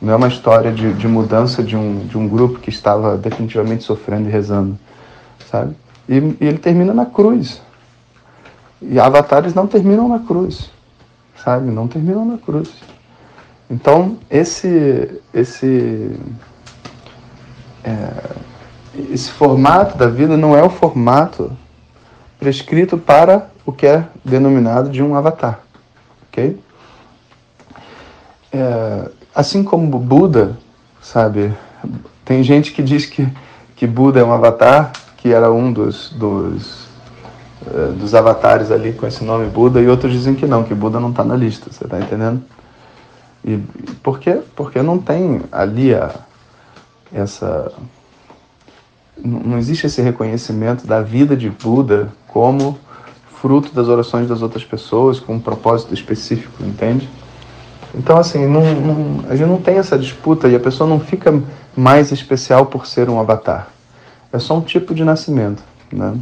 Não 0.00 0.12
é 0.12 0.16
uma 0.16 0.28
história 0.28 0.72
de, 0.72 0.92
de 0.94 1.06
mudança 1.06 1.62
de 1.62 1.76
um, 1.76 2.06
de 2.06 2.18
um 2.18 2.28
grupo 2.28 2.58
que 2.58 2.70
estava 2.70 3.16
definitivamente 3.16 3.84
sofrendo 3.84 4.28
e 4.28 4.32
rezando, 4.32 4.76
sabe? 5.48 5.76
E, 6.08 6.14
e 6.14 6.36
ele 6.40 6.58
termina 6.58 6.92
na 6.92 7.06
cruz. 7.06 7.62
E 8.80 8.98
avatares 8.98 9.54
não 9.54 9.68
terminam 9.68 10.08
na 10.08 10.18
cruz, 10.18 10.70
sabe? 11.36 11.70
Não 11.70 11.86
terminam 11.86 12.24
na 12.24 12.38
cruz. 12.38 12.72
Então, 13.70 14.18
esse, 14.28 15.20
esse, 15.32 16.10
é, 17.84 18.30
esse 19.08 19.30
formato 19.30 19.96
da 19.96 20.08
vida 20.08 20.36
não 20.36 20.56
é 20.56 20.62
o 20.62 20.68
formato 20.68 21.56
prescrito 22.42 22.98
para 22.98 23.48
o 23.64 23.70
que 23.70 23.86
é 23.86 24.04
denominado 24.24 24.90
de 24.90 25.00
um 25.00 25.14
avatar 25.14 25.60
ok? 26.32 26.58
É, 28.50 29.10
assim 29.34 29.62
como 29.62 29.98
Buda, 29.98 30.56
sabe? 31.00 31.52
Tem 32.24 32.42
gente 32.42 32.72
que 32.72 32.82
diz 32.82 33.04
que, 33.04 33.28
que 33.76 33.86
Buda 33.86 34.20
é 34.20 34.24
um 34.24 34.32
avatar, 34.32 34.92
que 35.18 35.32
era 35.32 35.52
um 35.52 35.72
dos, 35.72 36.10
dos, 36.10 36.86
uh, 37.66 37.92
dos 37.92 38.14
avatares 38.14 38.70
ali 38.70 38.94
com 38.94 39.06
esse 39.06 39.22
nome 39.22 39.46
Buda, 39.46 39.80
e 39.80 39.88
outros 39.88 40.12
dizem 40.12 40.34
que 40.34 40.46
não, 40.46 40.64
que 40.64 40.74
Buda 40.74 40.98
não 40.98 41.10
está 41.10 41.22
na 41.22 41.36
lista, 41.36 41.70
você 41.70 41.84
está 41.84 42.00
entendendo? 42.00 42.42
E 43.44 43.58
por 44.02 44.18
quê? 44.18 44.40
Porque 44.56 44.80
não 44.82 44.98
tem 44.98 45.42
ali 45.50 45.94
a, 45.94 46.14
essa. 47.12 47.72
Não 49.22 49.58
existe 49.58 49.86
esse 49.86 50.00
reconhecimento 50.00 50.86
da 50.86 51.02
vida 51.02 51.36
de 51.36 51.50
Buda 51.50 52.12
como 52.32 52.78
fruto 53.40 53.74
das 53.74 53.88
orações 53.88 54.28
das 54.28 54.40
outras 54.40 54.64
pessoas, 54.64 55.18
com 55.20 55.34
um 55.34 55.40
propósito 55.40 55.92
específico, 55.92 56.62
entende? 56.64 57.08
Então, 57.94 58.16
assim, 58.16 58.46
não, 58.46 58.62
não, 58.74 59.24
a 59.28 59.36
gente 59.36 59.48
não 59.48 59.60
tem 59.60 59.76
essa 59.76 59.98
disputa 59.98 60.48
e 60.48 60.54
a 60.54 60.60
pessoa 60.60 60.88
não 60.88 60.98
fica 60.98 61.42
mais 61.76 62.10
especial 62.10 62.66
por 62.66 62.86
ser 62.86 63.10
um 63.10 63.20
avatar. 63.20 63.68
É 64.32 64.38
só 64.38 64.56
um 64.56 64.62
tipo 64.62 64.94
de 64.94 65.04
nascimento, 65.04 65.62
né? 65.92 66.14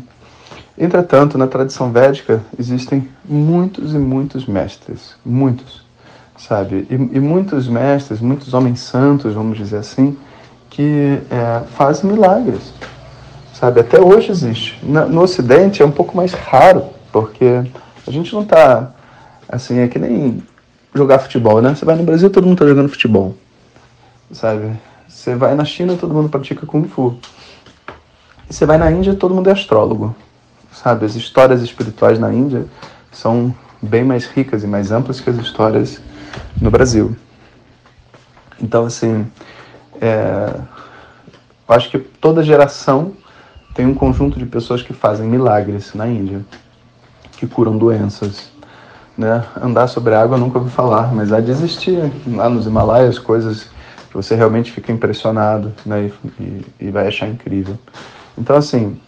Entretanto, 0.76 1.36
na 1.36 1.46
tradição 1.46 1.92
védica 1.92 2.42
existem 2.58 3.06
muitos 3.24 3.94
e 3.94 3.98
muitos 3.98 4.46
mestres, 4.46 5.14
muitos, 5.24 5.84
sabe? 6.38 6.86
E, 6.90 6.94
e 6.94 7.20
muitos 7.20 7.68
mestres, 7.68 8.18
muitos 8.20 8.54
homens 8.54 8.80
santos, 8.80 9.34
vamos 9.34 9.58
dizer 9.58 9.76
assim, 9.76 10.16
que 10.70 11.20
é, 11.30 11.62
fazem 11.76 12.10
milagres, 12.10 12.72
sabe? 13.60 13.80
Até 13.80 14.00
hoje 14.00 14.30
existe. 14.30 14.78
No, 14.82 15.20
Ocidente 15.20 15.82
é 15.82 15.86
um 15.86 15.90
pouco 15.90 16.16
mais 16.16 16.32
raro 16.32 16.86
porque 17.12 17.62
a 18.06 18.10
gente 18.10 18.32
não 18.32 18.44
tá. 18.44 18.92
Assim, 19.48 19.78
é 19.80 19.88
que 19.88 19.98
nem 19.98 20.42
jogar 20.94 21.18
futebol, 21.18 21.60
né? 21.60 21.74
Você 21.74 21.84
vai 21.84 21.96
no 21.96 22.02
Brasil, 22.02 22.30
todo 22.30 22.46
mundo 22.46 22.58
tá 22.58 22.66
jogando 22.66 22.88
futebol. 22.88 23.36
Sabe? 24.32 24.72
Você 25.06 25.34
vai 25.34 25.54
na 25.54 25.64
China, 25.64 25.96
todo 25.96 26.14
mundo 26.14 26.28
pratica 26.28 26.64
Kung 26.64 26.84
Fu. 26.84 27.18
E 28.48 28.54
você 28.54 28.64
vai 28.64 28.78
na 28.78 28.90
Índia, 28.90 29.14
todo 29.14 29.34
mundo 29.34 29.48
é 29.48 29.52
astrólogo. 29.52 30.14
Sabe? 30.72 31.04
As 31.04 31.14
histórias 31.14 31.62
espirituais 31.62 32.18
na 32.18 32.32
Índia 32.32 32.64
são 33.12 33.54
bem 33.82 34.04
mais 34.04 34.26
ricas 34.26 34.62
e 34.62 34.66
mais 34.66 34.92
amplas 34.92 35.20
que 35.20 35.28
as 35.28 35.36
histórias 35.36 36.00
no 36.60 36.70
Brasil. 36.70 37.16
Então, 38.62 38.86
assim, 38.86 39.26
é, 40.00 40.54
eu 41.68 41.74
acho 41.74 41.90
que 41.90 41.98
toda 41.98 42.42
geração 42.42 43.14
tem 43.80 43.86
um 43.86 43.94
conjunto 43.94 44.38
de 44.38 44.44
pessoas 44.44 44.82
que 44.82 44.92
fazem 44.92 45.26
milagres 45.26 45.94
na 45.94 46.06
Índia 46.06 46.44
que 47.38 47.46
curam 47.46 47.78
doenças. 47.78 48.50
Né? 49.16 49.42
Andar 49.58 49.86
sobre 49.86 50.14
água 50.14 50.36
nunca 50.36 50.58
ouvi 50.58 50.70
falar, 50.70 51.14
mas 51.14 51.32
há 51.32 51.40
de 51.40 51.50
existir 51.50 52.12
lá 52.26 52.50
nos 52.50 52.66
Himalaias 52.66 53.18
coisas 53.18 53.70
que 54.10 54.14
você 54.14 54.34
realmente 54.34 54.70
fica 54.70 54.92
impressionado 54.92 55.72
né? 55.86 56.10
e, 56.38 56.66
e 56.78 56.90
vai 56.90 57.08
achar 57.08 57.26
incrível. 57.26 57.78
Então, 58.36 58.54
assim, 58.54 59.00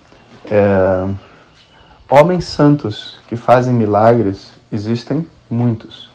é... 0.51 1.07
homens 2.09 2.47
santos 2.47 3.19
que 3.29 3.37
fazem 3.37 3.75
milagres 3.75 4.53
existem 4.73 5.27
muitos. 5.51 6.09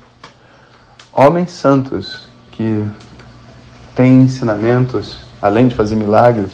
Homens 1.14 1.52
santos 1.52 2.28
que 2.54 2.84
têm 3.94 4.24
ensinamentos, 4.24 5.20
além 5.40 5.68
de 5.68 5.76
fazer 5.76 5.96
milagres, 5.96 6.54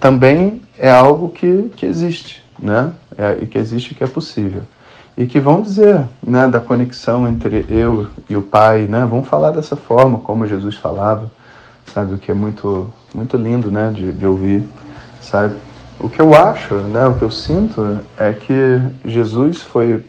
também 0.00 0.62
é 0.78 0.90
algo 0.90 1.30
que, 1.30 1.70
que 1.76 1.84
existe, 1.84 2.42
né? 2.58 2.92
É, 3.16 3.38
e 3.42 3.46
que 3.46 3.58
existe 3.58 3.94
que 3.94 4.04
é 4.04 4.06
possível 4.06 4.62
e 5.18 5.26
que 5.26 5.40
vão 5.40 5.60
dizer 5.60 6.04
né, 6.24 6.46
da 6.46 6.60
conexão 6.60 7.26
entre 7.26 7.66
eu 7.68 8.06
e 8.30 8.36
o 8.36 8.42
Pai, 8.42 8.82
né? 8.82 9.04
Vão 9.04 9.24
falar 9.24 9.50
dessa 9.50 9.74
forma, 9.74 10.20
como 10.20 10.46
Jesus 10.46 10.76
falava, 10.76 11.28
sabe? 11.92 12.14
O 12.14 12.18
que 12.18 12.30
é 12.30 12.34
muito, 12.34 12.88
muito 13.12 13.36
lindo, 13.36 13.68
né, 13.68 13.90
de, 13.92 14.12
de 14.12 14.24
ouvir, 14.24 14.62
sabe? 15.20 15.56
O 15.98 16.08
que 16.08 16.20
eu 16.20 16.32
acho, 16.34 16.72
né, 16.76 17.04
o 17.08 17.14
que 17.14 17.22
eu 17.22 17.32
sinto 17.32 17.98
é 18.16 18.32
que 18.32 18.80
Jesus 19.04 19.60
foi 19.60 20.04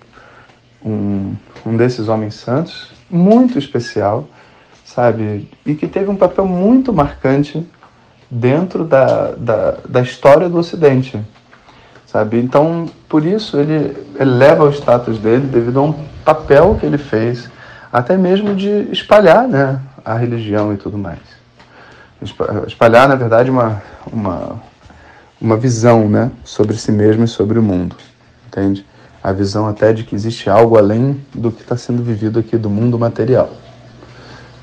um, 0.86 1.34
um 1.66 1.76
desses 1.76 2.08
homens 2.08 2.36
santos 2.36 2.92
muito 3.10 3.58
especial, 3.58 4.28
sabe? 4.86 5.50
E 5.66 5.74
que 5.74 5.88
teve 5.88 6.12
um 6.12 6.16
papel 6.16 6.46
muito 6.46 6.94
marcante 6.94 7.68
dentro 8.30 8.84
da, 8.84 9.32
da, 9.32 9.78
da 9.88 10.02
história 10.02 10.48
do 10.48 10.58
Ocidente, 10.58 11.20
sabe? 12.06 12.40
Então, 12.40 12.88
por 13.08 13.26
isso 13.26 13.58
ele 13.58 13.98
eleva 14.20 14.66
o 14.66 14.72
status 14.72 15.18
dele 15.18 15.48
devido 15.48 15.80
a 15.80 15.84
um 15.84 15.94
papel 16.24 16.78
que 16.80 16.86
ele 16.86 16.98
fez, 16.98 17.50
até 17.92 18.16
mesmo 18.16 18.56
de 18.56 18.88
espalhar, 18.92 19.48
né, 19.48 19.80
a 20.06 20.16
religião 20.16 20.74
e 20.74 20.78
tudo 20.78 20.98
mais. 20.98 21.20
Espalhar, 22.68 23.08
na 23.08 23.16
verdade, 23.16 23.50
uma 23.50 23.82
uma 24.12 24.62
uma 25.42 25.56
visão, 25.56 26.10
né, 26.10 26.32
sobre 26.44 26.76
si 26.76 26.92
mesmo 26.92 27.24
e 27.24 27.28
sobre 27.28 27.58
o 27.58 27.64
mundo, 27.64 27.96
entende? 28.48 28.86
A 29.24 29.32
visão 29.32 29.68
até 29.68 29.94
de 29.94 30.04
que 30.04 30.14
existe 30.14 30.50
algo 30.50 30.78
além 30.78 31.22
do 31.34 31.50
que 31.50 31.62
está 31.62 31.78
sendo 31.78 32.04
vivido 32.04 32.40
aqui 32.40 32.58
do 32.58 32.70
mundo 32.70 33.00
material, 33.00 33.50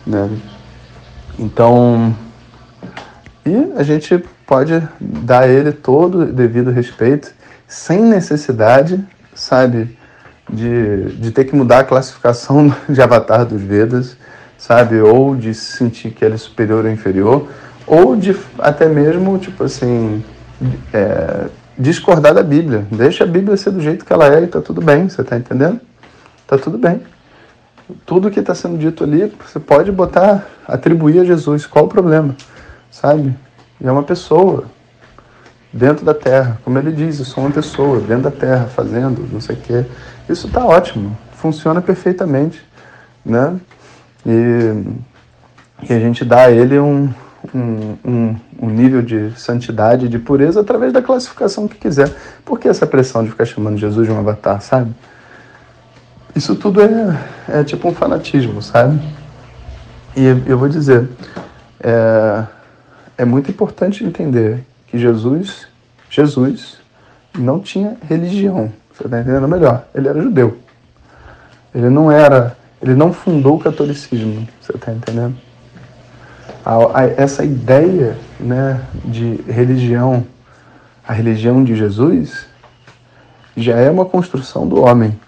né? 0.07 0.31
Então, 1.39 2.15
e 3.47 3.73
a 3.77 3.83
gente 3.85 4.23
pode 4.45 4.83
dar 5.01 5.45
a 5.45 5.49
ele 5.49 5.71
todo 5.71 6.23
o 6.23 6.27
devido 6.27 6.71
respeito 6.71 7.33
sem 7.69 8.03
necessidade, 8.03 9.03
sabe, 9.35 9.97
de, 10.51 11.13
de 11.13 11.31
ter 11.31 11.45
que 11.45 11.55
mudar 11.55 11.81
a 11.81 11.85
classificação 11.85 12.75
de 12.89 13.01
avatar 13.01 13.45
dos 13.45 13.63
Vedas, 13.63 14.17
sabe, 14.59 15.01
ou 15.01 15.37
de 15.37 15.55
sentir 15.55 16.11
que 16.11 16.25
ele 16.25 16.35
é 16.35 16.39
superior 16.39 16.85
ou 16.85 16.91
inferior, 16.91 17.49
ou 17.87 18.17
de 18.17 18.37
até 18.59 18.89
mesmo, 18.89 19.39
tipo 19.39 19.63
assim, 19.63 20.25
é, 20.93 21.47
discordar 21.79 22.35
da 22.35 22.43
Bíblia. 22.43 22.85
Deixa 22.91 23.25
a 23.25 23.27
Bíblia 23.27 23.57
ser 23.57 23.71
do 23.71 23.81
jeito 23.81 24.05
que 24.05 24.13
ela 24.13 24.27
é 24.27 24.43
e 24.43 24.47
tá 24.47 24.61
tudo 24.61 24.81
bem, 24.81 25.09
você 25.09 25.23
tá 25.23 25.37
entendendo? 25.37 25.81
Tá 26.47 26.59
tudo 26.59 26.79
bem. 26.79 27.01
Tudo 28.05 28.31
que 28.31 28.41
está 28.41 28.55
sendo 28.55 28.77
dito 28.77 29.05
ali, 29.05 29.33
você 29.45 29.61
pode 29.61 29.93
botar, 29.93 30.45
atribuir 30.67 31.21
a 31.21 31.25
Jesus. 31.25 31.67
Qual 31.67 31.85
o 31.85 31.89
problema? 31.89 32.35
Sabe? 33.01 33.37
É 33.83 33.93
uma 33.93 34.03
pessoa, 34.03 34.65
dentro 35.71 36.03
da 36.03 36.15
terra. 36.15 36.59
Como 36.65 36.79
ele 36.79 36.91
diz, 36.91 37.19
eu 37.19 37.27
sou 37.27 37.45
uma 37.45 37.53
pessoa 37.53 38.01
dentro 38.01 38.23
da 38.23 38.31
terra, 38.31 38.69
fazendo 38.75 39.29
não 39.31 39.39
sei 39.39 39.55
o 39.55 39.59
quê. 39.59 39.85
Isso 40.27 40.47
está 40.47 40.65
ótimo, 40.65 41.17
funciona 41.33 41.83
perfeitamente. 41.83 42.65
Né? 43.23 43.61
E, 44.25 44.83
e 45.91 45.93
a 45.93 46.01
gente 46.01 46.25
dá 46.25 46.45
a 46.45 46.51
ele 46.51 46.79
um, 46.79 47.13
um, 47.55 47.97
um, 48.03 48.37
um, 48.63 48.71
nível 48.71 49.03
de 49.03 49.31
santidade, 49.39 50.09
de 50.09 50.19
pureza, 50.19 50.63
através 50.63 50.91
da 50.91 51.03
classificação 51.03 51.69
que 51.69 51.77
quiser. 51.77 52.11
Por 52.47 52.59
que 52.59 52.67
essa 52.67 52.87
pressão 52.87 53.23
de 53.23 53.31
ficar 53.31 53.45
chamando 53.45 53.77
Jesus 53.77 54.07
de 54.07 54.13
um 54.13 54.19
avatar, 54.19 54.63
sabe? 54.63 54.91
Isso 56.35 56.55
tudo 56.55 56.81
é, 56.81 57.19
é 57.47 57.63
tipo 57.63 57.89
um 57.89 57.95
fanatismo, 57.95 58.63
sabe? 58.63 58.99
E 60.17 60.25
eu 60.47 60.57
vou 60.57 60.69
dizer, 60.69 61.11
é, 61.79 62.56
é 63.19 63.25
muito 63.25 63.51
importante 63.51 64.05
entender 64.05 64.65
que 64.87 64.99
Jesus, 64.99 65.67
Jesus 66.11 66.79
não 67.37 67.61
tinha 67.61 67.97
religião. 68.09 68.73
Você 68.93 69.05
está 69.05 69.21
entendendo 69.21 69.49
melhor? 69.49 69.87
Ele 69.95 70.09
era 70.09 70.21
judeu. 70.21 70.59
Ele 71.75 71.91
não 71.91 72.11
era, 72.11 72.57
ele 72.81 72.95
não 72.95 73.13
fundou 73.13 73.57
o 73.57 73.61
catolicismo. 73.61 74.47
Você 74.61 74.75
está 74.75 74.93
entendendo? 74.93 75.37
A, 76.65 77.01
a, 77.01 77.05
essa 77.05 77.45
ideia, 77.45 78.17
né, 78.41 78.81
de 79.05 79.41
religião, 79.47 80.27
a 81.07 81.13
religião 81.13 81.63
de 81.63 81.77
Jesus, 81.77 82.47
já 83.57 83.77
é 83.77 83.91
uma 83.91 84.05
construção 84.05 84.67
do 84.67 84.81
homem. 84.81 85.19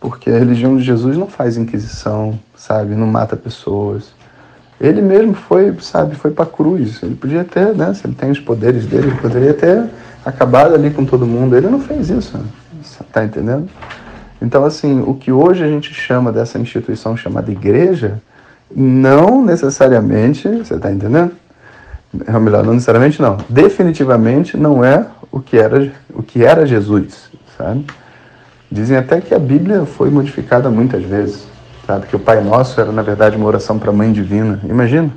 Porque 0.00 0.30
a 0.30 0.38
religião 0.38 0.76
de 0.76 0.82
Jesus 0.82 1.16
não 1.16 1.28
faz 1.28 1.56
inquisição, 1.56 2.38
sabe? 2.56 2.94
Não 2.94 3.06
mata 3.06 3.36
pessoas. 3.36 4.12
Ele 4.82 5.00
mesmo 5.00 5.32
foi, 5.32 5.72
sabe, 5.80 6.16
foi 6.16 6.32
para 6.32 6.44
cruz. 6.44 7.00
Ele 7.04 7.14
podia 7.14 7.44
ter, 7.44 7.72
né? 7.72 7.94
Se 7.94 8.04
ele 8.04 8.16
tem 8.16 8.32
os 8.32 8.40
poderes 8.40 8.84
dele, 8.84 9.06
ele 9.06 9.20
poderia 9.20 9.54
ter 9.54 9.84
acabado 10.26 10.74
ali 10.74 10.90
com 10.90 11.04
todo 11.04 11.24
mundo. 11.24 11.56
Ele 11.56 11.68
não 11.68 11.78
fez 11.78 12.10
isso. 12.10 12.36
Tá 13.12 13.24
entendendo? 13.24 13.68
Então, 14.40 14.64
assim, 14.64 15.00
o 15.06 15.14
que 15.14 15.30
hoje 15.30 15.62
a 15.62 15.68
gente 15.68 15.94
chama 15.94 16.32
dessa 16.32 16.58
instituição 16.58 17.16
chamada 17.16 17.52
igreja, 17.52 18.20
não 18.74 19.44
necessariamente, 19.44 20.48
você 20.48 20.74
está 20.74 20.90
entendendo? 20.90 21.30
Ou 22.34 22.40
melhor, 22.40 22.64
não 22.64 22.74
necessariamente 22.74 23.22
não. 23.22 23.38
Definitivamente 23.48 24.56
não 24.56 24.84
é 24.84 25.06
o 25.30 25.38
que 25.38 25.56
era, 25.56 25.92
o 26.12 26.24
que 26.24 26.44
era 26.44 26.66
Jesus, 26.66 27.30
sabe? 27.56 27.86
Dizem 28.68 28.96
até 28.96 29.20
que 29.20 29.32
a 29.32 29.38
Bíblia 29.38 29.84
foi 29.84 30.10
modificada 30.10 30.68
muitas 30.70 31.04
vezes, 31.04 31.46
sabe? 31.86 32.06
Que 32.06 32.16
o 32.16 32.18
Pai 32.18 32.42
Nosso 32.42 32.80
era, 32.80 32.92
na 32.92 33.02
verdade, 33.02 33.36
uma 33.36 33.46
oração 33.46 33.78
para 33.78 33.90
a 33.90 33.92
Mãe 33.92 34.12
Divina. 34.12 34.60
Imagina, 34.64 35.10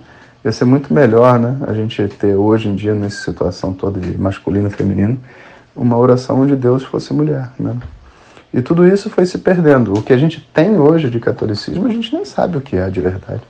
ia 0.44 0.52
ser 0.52 0.66
muito 0.66 0.94
melhor, 0.94 1.40
né? 1.40 1.58
A 1.68 1.74
gente 1.74 2.08
ter 2.08 2.36
hoje 2.36 2.70
em 2.70 2.76
dia, 2.76 2.94
nessa 2.94 3.24
situação 3.24 3.74
toda 3.74 4.00
de 4.00 4.18
masculino 4.18 4.68
e 4.68 4.72
feminino, 4.72 5.20
uma 5.76 5.98
oração 5.98 6.42
onde 6.42 6.56
Deus 6.56 6.84
fosse 6.84 7.14
mulher, 7.14 7.50
né? 7.60 7.76
E 8.54 8.62
tudo 8.62 8.88
isso 8.88 9.10
foi 9.10 9.26
se 9.26 9.38
perdendo. 9.38 9.94
O 9.94 10.02
que 10.02 10.14
a 10.14 10.18
gente 10.18 10.40
tem 10.54 10.80
hoje 10.80 11.10
de 11.10 11.20
catolicismo, 11.20 11.88
a 11.88 11.90
gente 11.90 12.14
nem 12.14 12.24
sabe 12.24 12.58
o 12.58 12.62
que 12.62 12.78
é 12.78 12.90
de 12.90 13.02
verdade. 13.02 13.42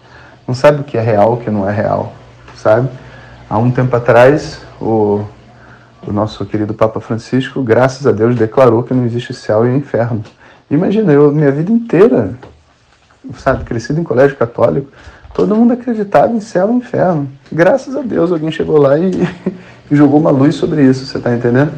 Não 0.48 0.56
sabe 0.56 0.82
o 0.82 0.84
que 0.84 0.98
é 0.98 1.02
real, 1.02 1.34
o 1.34 1.38
que 1.38 1.50
não 1.50 1.70
é 1.70 1.72
real, 1.72 2.14
sabe? 2.56 2.90
Há 3.50 3.58
um 3.58 3.70
tempo 3.70 3.96
atrás, 3.96 4.62
o 4.82 5.24
o 6.08 6.14
nosso 6.14 6.46
querido 6.46 6.74
Papa 6.74 7.00
Francisco, 7.00 7.64
graças 7.64 8.06
a 8.06 8.12
Deus, 8.12 8.36
declarou 8.36 8.84
que 8.84 8.94
não 8.94 9.06
existe 9.06 9.34
céu 9.34 9.68
e 9.68 9.76
inferno. 9.76 10.24
Imagina, 10.70 11.12
eu 11.12 11.32
minha 11.32 11.52
vida 11.52 11.72
inteira, 11.72 12.36
sabe, 13.38 13.64
crescido 13.64 14.00
em 14.00 14.04
colégio 14.04 14.38
católico, 14.38 14.90
todo 15.34 15.56
mundo 15.56 15.74
acreditava 15.74 16.32
em 16.32 16.40
céu 16.40 16.72
e 16.72 16.76
inferno. 16.76 17.28
Graças 17.52 17.96
a 17.96 18.02
Deus 18.02 18.32
alguém 18.32 18.52
chegou 18.52 18.78
lá 18.78 18.98
e, 18.98 19.12
e 19.90 19.96
jogou 19.96 20.20
uma 20.20 20.32
luz 20.32 20.56
sobre 20.56 20.84
isso, 20.84 21.06
você 21.06 21.18
está 21.18 21.34
entendendo? 21.34 21.72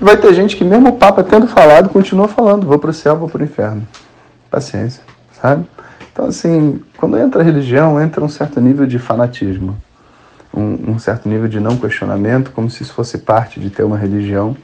Vai 0.00 0.16
ter 0.16 0.32
gente 0.32 0.56
que 0.56 0.64
mesmo 0.64 0.88
o 0.90 0.96
Papa 0.96 1.22
tendo 1.22 1.46
falado, 1.46 1.88
continua 1.90 2.28
falando, 2.28 2.66
vou 2.66 2.78
para 2.78 2.90
o 2.90 2.94
céu, 2.94 3.16
vou 3.16 3.28
para 3.28 3.42
o 3.42 3.44
inferno. 3.44 3.86
Paciência, 4.50 5.02
sabe? 5.40 5.66
Então, 6.12 6.26
assim, 6.26 6.80
quando 6.96 7.18
entra 7.18 7.40
a 7.40 7.44
religião, 7.44 8.00
entra 8.00 8.24
um 8.24 8.28
certo 8.28 8.60
nível 8.60 8.86
de 8.86 8.98
fanatismo 8.98 9.76
um, 10.52 10.92
um 10.92 10.98
certo 10.98 11.28
nível 11.28 11.48
de 11.48 11.60
não 11.60 11.76
questionamento, 11.76 12.50
como 12.52 12.68
se 12.68 12.82
isso 12.82 12.92
fosse 12.92 13.18
parte 13.18 13.60
de 13.60 13.70
ter 13.70 13.84
uma 13.84 13.96
religião. 13.96 14.56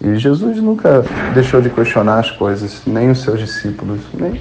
E 0.00 0.16
Jesus 0.16 0.56
nunca 0.58 1.04
deixou 1.34 1.60
de 1.60 1.70
questionar 1.70 2.18
as 2.18 2.30
coisas, 2.30 2.82
nem 2.86 3.10
os 3.10 3.20
seus 3.20 3.38
discípulos, 3.38 4.00
nem, 4.14 4.40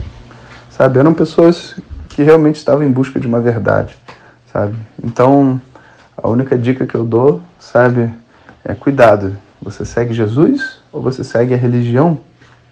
sabe? 0.79 0.97
Eram 0.97 1.13
pessoas 1.13 1.75
que 2.07 2.23
realmente 2.23 2.55
estavam 2.55 2.85
em 2.85 2.91
busca 2.91 3.19
de 3.19 3.27
uma 3.27 3.41
verdade, 3.41 3.97
sabe? 4.53 4.77
Então, 5.03 5.61
a 6.15 6.29
única 6.29 6.57
dica 6.57 6.87
que 6.87 6.95
eu 6.95 7.03
dou, 7.03 7.41
sabe, 7.59 8.09
é 8.63 8.73
cuidado. 8.73 9.35
Você 9.61 9.83
segue 9.83 10.13
Jesus 10.13 10.79
ou 10.89 11.01
você 11.01 11.21
segue 11.21 11.53
a 11.53 11.57
religião 11.57 12.17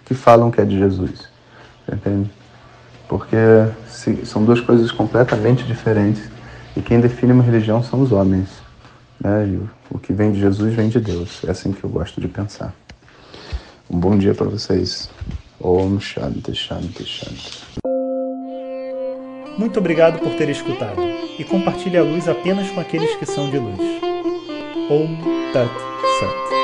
que 0.05 0.13
falam 0.13 0.49
que 0.49 0.61
é 0.61 0.63
de 0.63 0.79
Jesus? 0.79 1.27
Entende? 1.91 2.31
Porque 3.09 3.35
são 4.23 4.45
duas 4.45 4.61
coisas 4.61 4.89
completamente 4.89 5.65
diferentes. 5.65 6.29
E 6.77 6.81
quem 6.81 7.01
define 7.01 7.33
uma 7.33 7.43
religião 7.43 7.83
são 7.83 8.01
os 8.01 8.13
homens. 8.13 8.47
Né? 9.19 9.47
E 9.47 9.61
o 9.93 9.99
que 9.99 10.13
vem 10.13 10.31
de 10.31 10.39
Jesus 10.39 10.73
vem 10.73 10.87
de 10.87 11.01
Deus. 11.01 11.41
É 11.45 11.51
assim 11.51 11.73
que 11.73 11.83
eu 11.83 11.89
gosto 11.89 12.21
de 12.21 12.29
pensar. 12.29 12.73
Um 13.89 13.99
bom 13.99 14.17
dia 14.17 14.33
para 14.33 14.47
vocês. 14.47 15.09
Om 15.59 15.99
Shanti 15.99 16.55
Shanti 16.55 17.03
Shanti. 17.03 17.96
Muito 19.57 19.79
obrigado 19.79 20.19
por 20.19 20.33
ter 20.33 20.49
escutado. 20.49 21.01
E 21.37 21.43
compartilhe 21.43 21.97
a 21.97 22.03
luz 22.03 22.27
apenas 22.27 22.69
com 22.69 22.79
aqueles 22.79 23.15
que 23.15 23.25
são 23.25 23.49
de 23.49 23.57
luz. 23.57 23.79
Om 24.89 25.17
Tat 25.51 25.71
Sat. 26.19 26.56